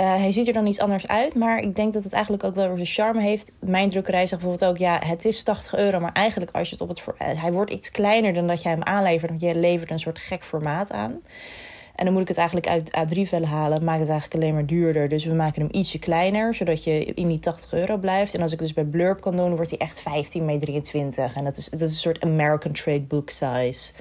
Uh, 0.00 0.06
hij 0.14 0.32
ziet 0.32 0.46
er 0.46 0.52
dan 0.52 0.66
iets 0.66 0.78
anders 0.78 1.06
uit, 1.06 1.34
maar 1.34 1.58
ik 1.58 1.76
denk 1.76 1.92
dat 1.92 2.04
het 2.04 2.12
eigenlijk 2.12 2.44
ook 2.44 2.54
wel 2.54 2.66
weer 2.66 2.86
zijn 2.86 2.88
charme 3.06 3.22
heeft. 3.22 3.52
Mijn 3.58 3.88
drukkerij 3.88 4.26
zegt 4.26 4.42
bijvoorbeeld 4.42 4.70
ook, 4.70 4.78
ja, 4.78 4.98
het 5.06 5.24
is 5.24 5.42
80 5.42 5.76
euro, 5.76 6.00
maar 6.00 6.12
eigenlijk 6.12 6.50
als 6.50 6.68
je 6.68 6.76
het 6.78 6.82
op 6.82 6.88
het... 6.88 7.04
Hij 7.38 7.52
wordt 7.52 7.72
iets 7.72 7.90
kleiner 7.90 8.32
dan 8.32 8.46
dat 8.46 8.62
jij 8.62 8.72
hem 8.72 8.82
aanlevert, 8.82 9.30
want 9.30 9.42
je 9.42 9.54
levert 9.54 9.90
een 9.90 9.98
soort 9.98 10.18
gek 10.18 10.44
formaat 10.44 10.92
aan. 10.92 11.20
En 12.00 12.06
dan 12.06 12.14
moet 12.14 12.22
ik 12.22 12.28
het 12.28 12.36
eigenlijk 12.36 12.68
uit 12.68 12.90
A3-vellen 12.90 13.48
halen, 13.48 13.84
maakt 13.84 14.00
het 14.00 14.08
eigenlijk 14.08 14.42
alleen 14.42 14.54
maar 14.54 14.66
duurder. 14.66 15.08
Dus 15.08 15.24
we 15.24 15.34
maken 15.34 15.62
hem 15.62 15.70
ietsje 15.72 15.98
kleiner, 15.98 16.54
zodat 16.54 16.84
je 16.84 17.04
in 17.04 17.28
die 17.28 17.38
80 17.38 17.72
euro 17.72 17.96
blijft. 17.96 18.34
En 18.34 18.42
als 18.42 18.52
ik 18.52 18.58
dus 18.58 18.72
bij 18.72 18.84
Blurb 18.84 19.20
kan 19.20 19.36
doen, 19.36 19.54
wordt 19.54 19.70
hij 19.70 19.78
echt 19.78 20.00
15 20.00 20.46
bij 20.46 20.58
23. 20.58 21.34
En 21.34 21.44
dat 21.44 21.56
is, 21.56 21.68
dat 21.68 21.80
is 21.80 21.90
een 21.90 21.98
soort 21.98 22.20
American 22.20 22.72
Trade 22.72 23.00
Book 23.00 23.30
size 23.30 23.92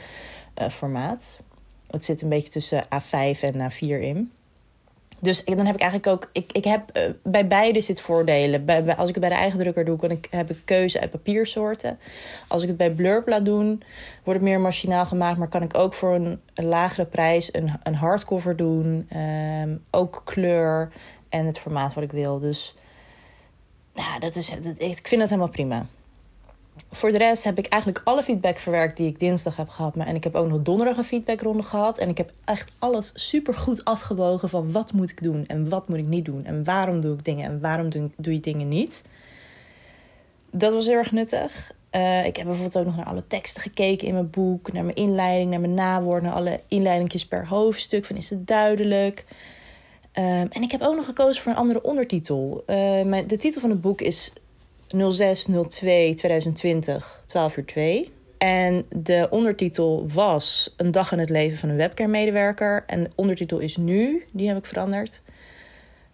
uh, 0.62 0.70
formaat. 0.70 1.40
Het 1.88 2.06
zit 2.06 2.22
een 2.22 2.30
beetje 2.30 2.50
tussen 2.50 2.84
A5 2.84 3.40
en 3.42 3.72
A4 3.72 4.02
in. 4.02 4.32
Dus 5.22 5.46
dan 5.46 5.66
heb 5.66 5.76
ik 5.76 5.82
eigenlijk 5.82 6.08
ook. 6.08 6.30
Ik, 6.34 6.52
ik 6.52 6.64
heb 6.64 6.98
uh, 6.98 7.04
bij 7.24 7.48
beide 7.48 7.82
zit 7.82 8.02
voordelen. 8.02 8.66
Bij, 8.66 8.84
bij, 8.84 8.96
als 8.96 9.10
ik 9.10 9.16
het 9.16 9.24
bij 9.24 9.34
de 9.34 9.40
eigen 9.40 9.60
drukker 9.60 9.86
doe, 9.86 9.98
kan 9.98 10.12
ik, 10.12 10.28
heb 10.30 10.50
ik 10.50 10.62
keuze 10.66 11.00
uit 11.00 11.12
papiersoorten. 11.12 12.00
Als 12.48 12.62
ik 12.62 12.68
het 12.68 12.78
bij 12.78 12.92
Blurb 12.92 13.28
laat 13.28 13.46
doen, 13.46 13.84
wordt 14.24 14.40
het 14.40 14.50
meer 14.50 14.60
machinaal 14.60 15.06
gemaakt. 15.06 15.38
Maar 15.38 15.48
kan 15.48 15.64
ik 15.64 15.78
ook 15.78 15.94
voor 15.94 16.16
een, 16.16 16.42
lagere 16.54 17.06
prijs 17.06 17.54
een, 17.54 17.72
een 17.84 17.96
hardcover 17.96 18.56
doen. 18.56 19.08
Um, 19.62 19.84
ook 19.92 20.22
kleur 20.26 20.92
en 21.30 21.46
het 21.46 21.60
formaat 21.60 21.94
wat 21.94 22.04
ik 22.04 22.12
wil. 22.12 22.40
Dus 22.40 22.76
ja, 23.94 24.20
dat 24.20 24.36
is, 24.36 24.50
dat, 24.50 24.82
ik 24.82 25.08
vind 25.08 25.22
het 25.22 25.30
helemaal 25.30 25.50
prima. 25.50 25.86
Voor 26.92 27.12
de 27.12 27.18
rest 27.18 27.44
heb 27.44 27.58
ik 27.58 27.66
eigenlijk 27.66 28.02
alle 28.06 28.24
feedback 28.24 28.58
verwerkt 28.58 28.98
die 28.98 29.08
ik 29.08 29.20
dinsdag 29.20 29.56
heb 29.56 29.70
gehad. 29.70 29.96
Maar, 29.96 30.08
en 30.08 30.16
ik 30.16 30.24
heb 30.24 30.36
ook 30.36 30.48
nog 30.48 30.62
donderdag 30.62 30.98
een 30.98 31.04
feedbackronde 31.04 31.64
gehad. 31.64 31.98
En 31.98 32.10
ik 32.10 32.18
heb 32.18 32.32
echt 32.46 32.72
alles 32.80 33.12
super 33.14 33.54
goed 33.54 33.86
afgewogen 33.86 34.50
van 34.50 34.72
wat 34.72 34.94
moet 34.94 35.12
ik 35.12 35.24
doen 35.24 35.46
en 35.48 35.70
wat 35.70 35.88
moet 35.88 35.98
ik 35.98 36.08
niet 36.08 36.26
doen. 36.26 36.46
En 36.46 36.64
waarom 36.64 37.02
doe 37.02 37.14
ik 37.14 37.26
dingen 37.26 37.46
en 37.46 37.60
waarom 37.60 37.90
doe, 37.90 38.34
je 38.34 38.40
dingen 38.40 38.68
niet. 38.68 39.04
Dat 40.52 40.74
was 40.74 40.86
heel 40.86 40.96
erg 40.96 41.12
nuttig. 41.12 41.72
Uh, 41.92 42.26
ik 42.26 42.36
heb 42.36 42.46
bijvoorbeeld 42.46 42.78
ook 42.78 42.86
nog 42.86 42.96
naar 42.96 43.06
alle 43.06 43.28
teksten 43.28 43.62
gekeken 43.62 44.08
in 44.08 44.14
mijn 44.14 44.30
boek. 44.30 44.72
Naar 44.72 44.84
mijn 44.84 44.96
inleiding, 44.96 45.50
naar 45.50 45.60
mijn 45.60 45.74
nawoord, 45.74 46.24
naar 46.24 46.34
alle 46.34 46.62
inleidingjes 46.68 47.28
per 47.28 47.48
hoofdstuk. 47.48 48.06
Van 48.06 48.16
is 48.16 48.30
het 48.30 48.48
duidelijk? 48.48 49.26
Um, 50.14 50.48
en 50.50 50.62
ik 50.62 50.72
heb 50.72 50.82
ook 50.82 50.96
nog 50.96 51.06
gekozen 51.06 51.44
voor 51.44 51.52
een 51.52 51.58
andere 51.58 51.84
ondertitel. 51.84 52.64
Uh, 52.68 52.76
de 53.28 53.38
titel 53.38 53.62
van 53.62 53.70
het 53.70 53.82
boek 53.82 54.02
is 54.02 54.34
0602 54.90 56.14
2020 56.14 57.24
12 57.26 57.58
uur 57.58 57.66
2. 57.66 58.12
En 58.38 58.86
de 58.90 59.28
ondertitel 59.30 60.06
was 60.14 60.74
Een 60.78 60.92
dag 60.92 61.12
in 61.12 61.20
het 61.20 61.30
leven 61.30 61.58
van 61.58 61.70
een 61.70 61.76
webcare-medewerker. 61.76 62.84
En 62.88 63.04
de 63.04 63.10
ondertitel 63.16 63.60
is 63.60 63.78
nu, 63.78 64.26
die 64.32 64.48
heb 64.48 64.58
ik 64.58 64.66
veranderd. 64.66 65.22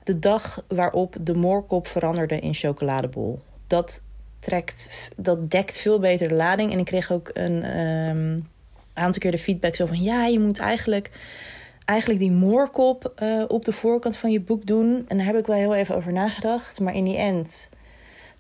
De 0.04 0.20
dag 0.20 0.64
waarop 0.68 1.16
de 1.22 1.34
moorkop 1.34 1.88
veranderde 1.88 2.40
in 2.40 2.54
chocoladebol. 2.54 3.40
Dat, 3.68 4.02
trekt, 4.40 4.90
dat 5.16 5.52
dekt 5.52 5.78
veel 5.78 6.00
beter 6.00 6.28
de 6.28 6.36
lading. 6.36 6.72
En 6.72 6.80
ik 6.80 6.86
kreeg 6.86 7.12
ook 7.12 7.30
een 7.34 7.80
um, 7.80 8.48
aantal 8.94 9.20
keer 9.20 9.32
de 9.32 9.38
feedback 9.38 9.76
zo 9.76 9.86
van... 9.86 10.02
ja, 10.02 10.26
je 10.26 10.40
moet 10.40 10.60
eigenlijk, 10.60 11.12
eigenlijk 11.86 12.20
die 12.20 12.32
moorkop 12.32 13.14
uh, 13.24 13.44
op 13.48 13.66
de 13.66 13.74
voorkant 13.74 14.18
van 14.18 14.32
je 14.32 14.42
boek 14.42 14.66
doen. 14.66 15.06
En 15.08 15.18
daar 15.18 15.26
heb 15.26 15.38
ik 15.38 15.48
wel 15.48 15.58
heel 15.58 15.76
even 15.76 15.96
over 15.96 16.14
nagedacht. 16.14 16.80
Maar 16.80 16.96
in 16.96 17.04
die 17.04 17.18
end 17.18 17.70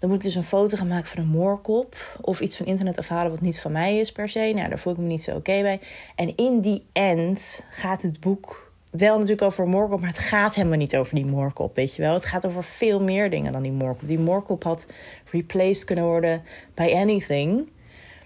dan 0.06 0.14
moet 0.14 0.24
ik 0.24 0.32
dus 0.32 0.42
een 0.44 0.50
foto 0.50 0.78
gaan 0.78 0.88
maken 0.88 1.08
van 1.08 1.24
een 1.24 1.30
moorkop. 1.30 2.18
Of 2.22 2.40
iets 2.40 2.58
van 2.58 2.66
internet 2.66 2.98
afhalen 2.98 3.32
wat 3.32 3.42
niet 3.42 3.60
van 3.60 3.72
mij 3.72 3.98
is 3.98 4.12
per 4.12 4.30
se. 4.30 4.52
Nou, 4.56 4.70
daar 4.70 4.80
voel 4.80 4.94
ik 4.94 5.00
me 5.00 5.06
niet 5.06 5.24
zo 5.24 5.36
oké 5.36 5.62
bij. 5.62 5.80
En 6.16 6.36
in 6.36 6.60
die 6.60 6.86
end 6.92 7.64
gaat 7.70 8.02
het 8.02 8.20
boek 8.20 8.72
wel 8.92 9.14
natuurlijk 9.14 9.42
over 9.42 9.64
een 9.64 9.70
moorkop. 9.70 10.00
Maar 10.00 10.10
het 10.10 10.18
gaat 10.18 10.56
helemaal 10.56 10.78
niet 10.78 10.98
over 10.98 11.16
die 11.16 11.26
moorkop, 11.26 11.76
weet 11.76 11.96
je 11.96 12.02
wel. 12.02 12.14
Het 12.14 12.26
gaat 12.26 12.46
over 12.46 12.64
veel 12.64 13.02
meer 13.02 13.30
dingen 13.30 13.54
dan 13.54 13.62
die 13.62 13.72
moorkop. 13.72 14.08
Die 14.08 14.20
moorkop 14.20 14.64
had 14.64 14.88
replaced 15.32 15.86
kunnen 15.86 16.06
worden 16.06 16.44
by 16.74 16.94
anything. 16.96 17.70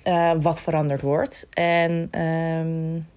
Uh, 0.05 0.31
wat 0.39 0.61
veranderd 0.61 1.01
wordt. 1.01 1.47
En... 1.53 2.21
Um, 2.21 3.07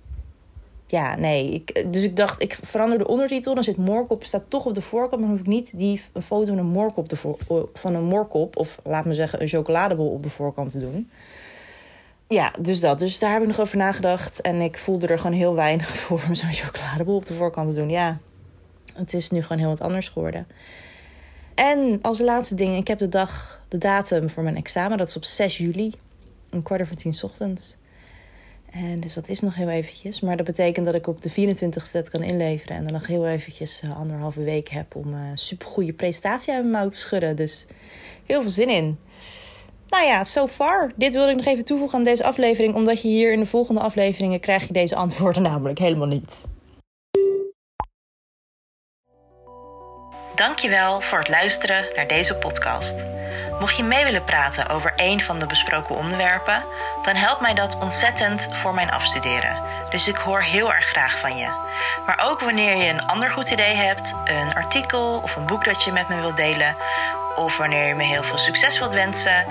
ja, 0.92 1.16
nee. 1.16 1.50
Ik, 1.50 1.92
dus 1.92 2.02
ik 2.02 2.16
dacht, 2.16 2.42
ik 2.42 2.58
verander 2.62 2.98
de 2.98 3.06
ondertitel. 3.06 3.54
Dan 3.54 3.64
zit 3.64 3.76
moorkop, 3.76 4.24
staat 4.24 4.44
toch 4.48 4.66
op 4.66 4.74
de 4.74 4.80
voorkant. 4.80 5.20
Maar 5.20 5.20
dan 5.20 5.30
hoef 5.30 5.40
ik 5.40 5.46
niet 5.46 5.78
die, 5.78 6.00
een 6.12 6.22
foto 6.22 6.46
van 6.46 6.58
een, 6.58 6.66
moorkop 6.66 7.08
de 7.08 7.16
voor, 7.16 7.38
van 7.74 7.94
een 7.94 8.04
moorkop... 8.04 8.56
of 8.56 8.78
laat 8.84 9.04
me 9.04 9.14
zeggen 9.14 9.42
een 9.42 9.48
chocoladebol 9.48 10.08
op 10.08 10.22
de 10.22 10.30
voorkant 10.30 10.70
te 10.70 10.80
doen. 10.80 11.10
Ja, 12.28 12.52
dus 12.60 12.80
dat. 12.80 12.98
Dus 12.98 13.18
daar 13.18 13.32
heb 13.32 13.40
ik 13.40 13.48
nog 13.48 13.60
over 13.60 13.76
nagedacht. 13.76 14.40
En 14.40 14.60
ik 14.60 14.78
voelde 14.78 15.06
er 15.06 15.18
gewoon 15.18 15.36
heel 15.36 15.54
weinig 15.54 15.96
voor 15.96 16.22
om 16.28 16.34
zo'n 16.34 16.52
chocoladebol 16.52 17.16
op 17.16 17.26
de 17.26 17.34
voorkant 17.34 17.68
te 17.68 17.80
doen. 17.80 17.90
Ja, 17.90 18.18
het 18.94 19.14
is 19.14 19.30
nu 19.30 19.42
gewoon 19.42 19.58
heel 19.58 19.68
wat 19.68 19.80
anders 19.80 20.08
geworden. 20.08 20.46
En 21.54 21.98
als 22.02 22.20
laatste 22.20 22.54
ding, 22.54 22.76
ik 22.76 22.88
heb 22.88 22.98
de 22.98 23.08
dag, 23.08 23.60
de 23.68 23.78
datum 23.78 24.30
voor 24.30 24.42
mijn 24.42 24.56
examen. 24.56 24.98
Dat 24.98 25.08
is 25.08 25.16
op 25.16 25.24
6 25.24 25.58
juli, 25.58 25.94
een 26.50 26.62
kwart 26.62 26.80
over 26.80 26.96
tien 26.96 27.14
ochtends. 27.22 27.76
En 28.72 29.00
dus 29.00 29.14
dat 29.14 29.28
is 29.28 29.40
nog 29.40 29.54
heel 29.54 29.68
eventjes. 29.68 30.20
Maar 30.20 30.36
dat 30.36 30.46
betekent 30.46 30.86
dat 30.86 30.94
ik 30.94 31.06
op 31.06 31.22
de 31.22 31.30
24ste 31.30 31.92
het 31.92 32.10
kan 32.10 32.22
inleveren. 32.22 32.76
En 32.76 32.84
dan 32.84 32.92
nog 32.92 33.06
heel 33.06 33.26
eventjes 33.26 33.82
uh, 33.84 33.96
anderhalve 33.96 34.42
week 34.42 34.68
heb 34.68 34.96
om 34.96 35.14
een 35.14 35.26
uh, 35.26 35.30
supergoeie 35.34 35.92
presentatie 35.92 36.52
uit 36.52 36.62
mijn 36.62 36.74
mouw 36.74 36.88
te 36.88 36.98
schudden. 36.98 37.36
Dus 37.36 37.66
heel 38.26 38.40
veel 38.40 38.50
zin 38.50 38.68
in. 38.68 38.98
Nou 39.88 40.04
ja, 40.04 40.24
so 40.24 40.46
far. 40.46 40.92
Dit 40.96 41.14
wilde 41.14 41.30
ik 41.30 41.36
nog 41.36 41.46
even 41.46 41.64
toevoegen 41.64 41.98
aan 41.98 42.04
deze 42.04 42.24
aflevering. 42.24 42.74
Omdat 42.74 43.02
je 43.02 43.08
hier 43.08 43.32
in 43.32 43.40
de 43.40 43.46
volgende 43.46 43.80
afleveringen 43.80 44.40
krijg 44.40 44.66
je 44.66 44.72
deze 44.72 44.96
antwoorden 44.96 45.42
namelijk 45.52 45.78
helemaal 45.78 46.06
niet. 46.06 46.44
Dankjewel 50.34 51.00
voor 51.00 51.18
het 51.18 51.28
luisteren 51.28 51.86
naar 51.94 52.08
deze 52.08 52.36
podcast. 52.36 52.94
Mocht 53.62 53.76
je 53.76 53.82
mee 53.82 54.04
willen 54.04 54.24
praten 54.24 54.68
over 54.68 54.92
een 54.96 55.22
van 55.22 55.38
de 55.38 55.46
besproken 55.46 55.96
onderwerpen, 55.96 56.64
dan 57.02 57.16
helpt 57.16 57.40
mij 57.40 57.54
dat 57.54 57.78
ontzettend 57.78 58.48
voor 58.52 58.74
mijn 58.74 58.90
afstuderen. 58.90 59.62
Dus 59.90 60.08
ik 60.08 60.16
hoor 60.16 60.42
heel 60.42 60.74
erg 60.74 60.86
graag 60.86 61.18
van 61.18 61.36
je. 61.36 61.46
Maar 62.06 62.20
ook 62.22 62.40
wanneer 62.40 62.76
je 62.76 62.88
een 62.88 63.06
ander 63.06 63.30
goed 63.30 63.50
idee 63.50 63.74
hebt, 63.74 64.14
een 64.24 64.54
artikel 64.54 65.20
of 65.22 65.36
een 65.36 65.46
boek 65.46 65.64
dat 65.64 65.82
je 65.82 65.92
met 65.92 66.08
me 66.08 66.20
wilt 66.20 66.36
delen, 66.36 66.76
of 67.34 67.56
wanneer 67.56 67.86
je 67.86 67.94
me 67.94 68.02
heel 68.02 68.22
veel 68.22 68.38
succes 68.38 68.78
wilt 68.78 68.92
wensen, 68.92 69.46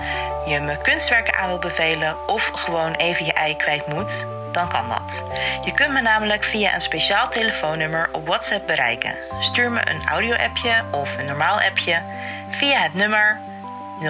je 0.46 0.60
me 0.60 0.78
kunstwerken 0.82 1.34
aan 1.34 1.48
wilt 1.48 1.60
bevelen 1.60 2.28
of 2.28 2.50
gewoon 2.54 2.94
even 2.94 3.24
je 3.24 3.32
ei 3.32 3.56
kwijt 3.56 3.86
moet, 3.86 4.26
dan 4.52 4.68
kan 4.68 4.88
dat. 4.88 5.24
Je 5.64 5.72
kunt 5.72 5.92
me 5.92 6.00
namelijk 6.00 6.44
via 6.44 6.74
een 6.74 6.80
speciaal 6.80 7.28
telefoonnummer 7.28 8.08
op 8.12 8.26
WhatsApp 8.26 8.66
bereiken. 8.66 9.14
Stuur 9.40 9.70
me 9.70 9.90
een 9.90 10.08
audio-appje 10.08 10.84
of 10.90 11.18
een 11.18 11.26
normaal 11.26 11.60
appje 11.60 12.02
via 12.50 12.80
het 12.80 12.94
nummer 12.94 13.50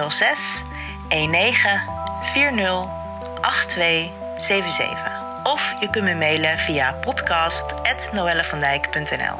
06 0.09 0.63
19 1.09 1.53
40 2.33 2.87
8277. 3.41 5.21
Of 5.43 5.73
je 5.79 5.89
kunt 5.89 6.05
me 6.05 6.15
mailen 6.15 6.57
via 6.57 6.93
podcast.noellevandijk.nl. 6.93 9.39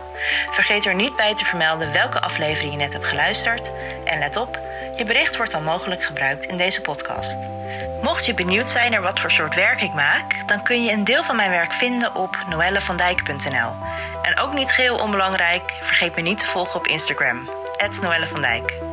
Vergeet 0.52 0.86
er 0.86 0.96
niet 0.96 1.16
bij 1.16 1.36
te 1.36 1.46
vermelden 1.46 1.92
welke 1.92 2.22
aflevering 2.22 2.72
je 2.72 2.78
net 2.78 2.94
hebt 2.94 3.06
geluisterd. 3.06 3.72
En 4.06 4.20
let 4.20 4.36
op, 4.36 4.60
je 4.96 5.04
bericht 5.04 5.36
wordt 5.36 5.52
dan 5.52 5.64
mogelijk 5.64 6.04
gebruikt 6.04 6.46
in 6.46 6.58
deze 6.58 6.82
podcast. 6.82 7.38
Mocht 8.02 8.26
je 8.26 8.34
benieuwd 8.34 8.70
zijn 8.70 8.92
naar 8.92 9.02
wat 9.02 9.20
voor 9.20 9.32
soort 9.32 9.56
werk 9.56 9.82
ik 9.82 9.94
maak, 9.94 10.48
dan 10.48 10.64
kun 10.64 10.84
je 10.84 10.92
een 10.92 11.04
deel 11.04 11.24
van 11.24 11.36
mijn 11.36 11.50
werk 11.50 11.74
vinden 11.74 12.16
op 12.16 12.38
noellevandijk.nl. 12.50 13.76
En 14.22 14.40
ook 14.40 14.54
niet 14.54 14.72
geheel 14.72 14.96
onbelangrijk, 14.96 15.74
vergeet 15.82 16.16
me 16.16 16.22
niet 16.22 16.40
te 16.40 16.48
volgen 16.48 16.80
op 16.80 16.88
Instagram, 16.88 17.50
Noelle 18.02 18.28
van 18.28 18.42
Dijk. 18.42 18.93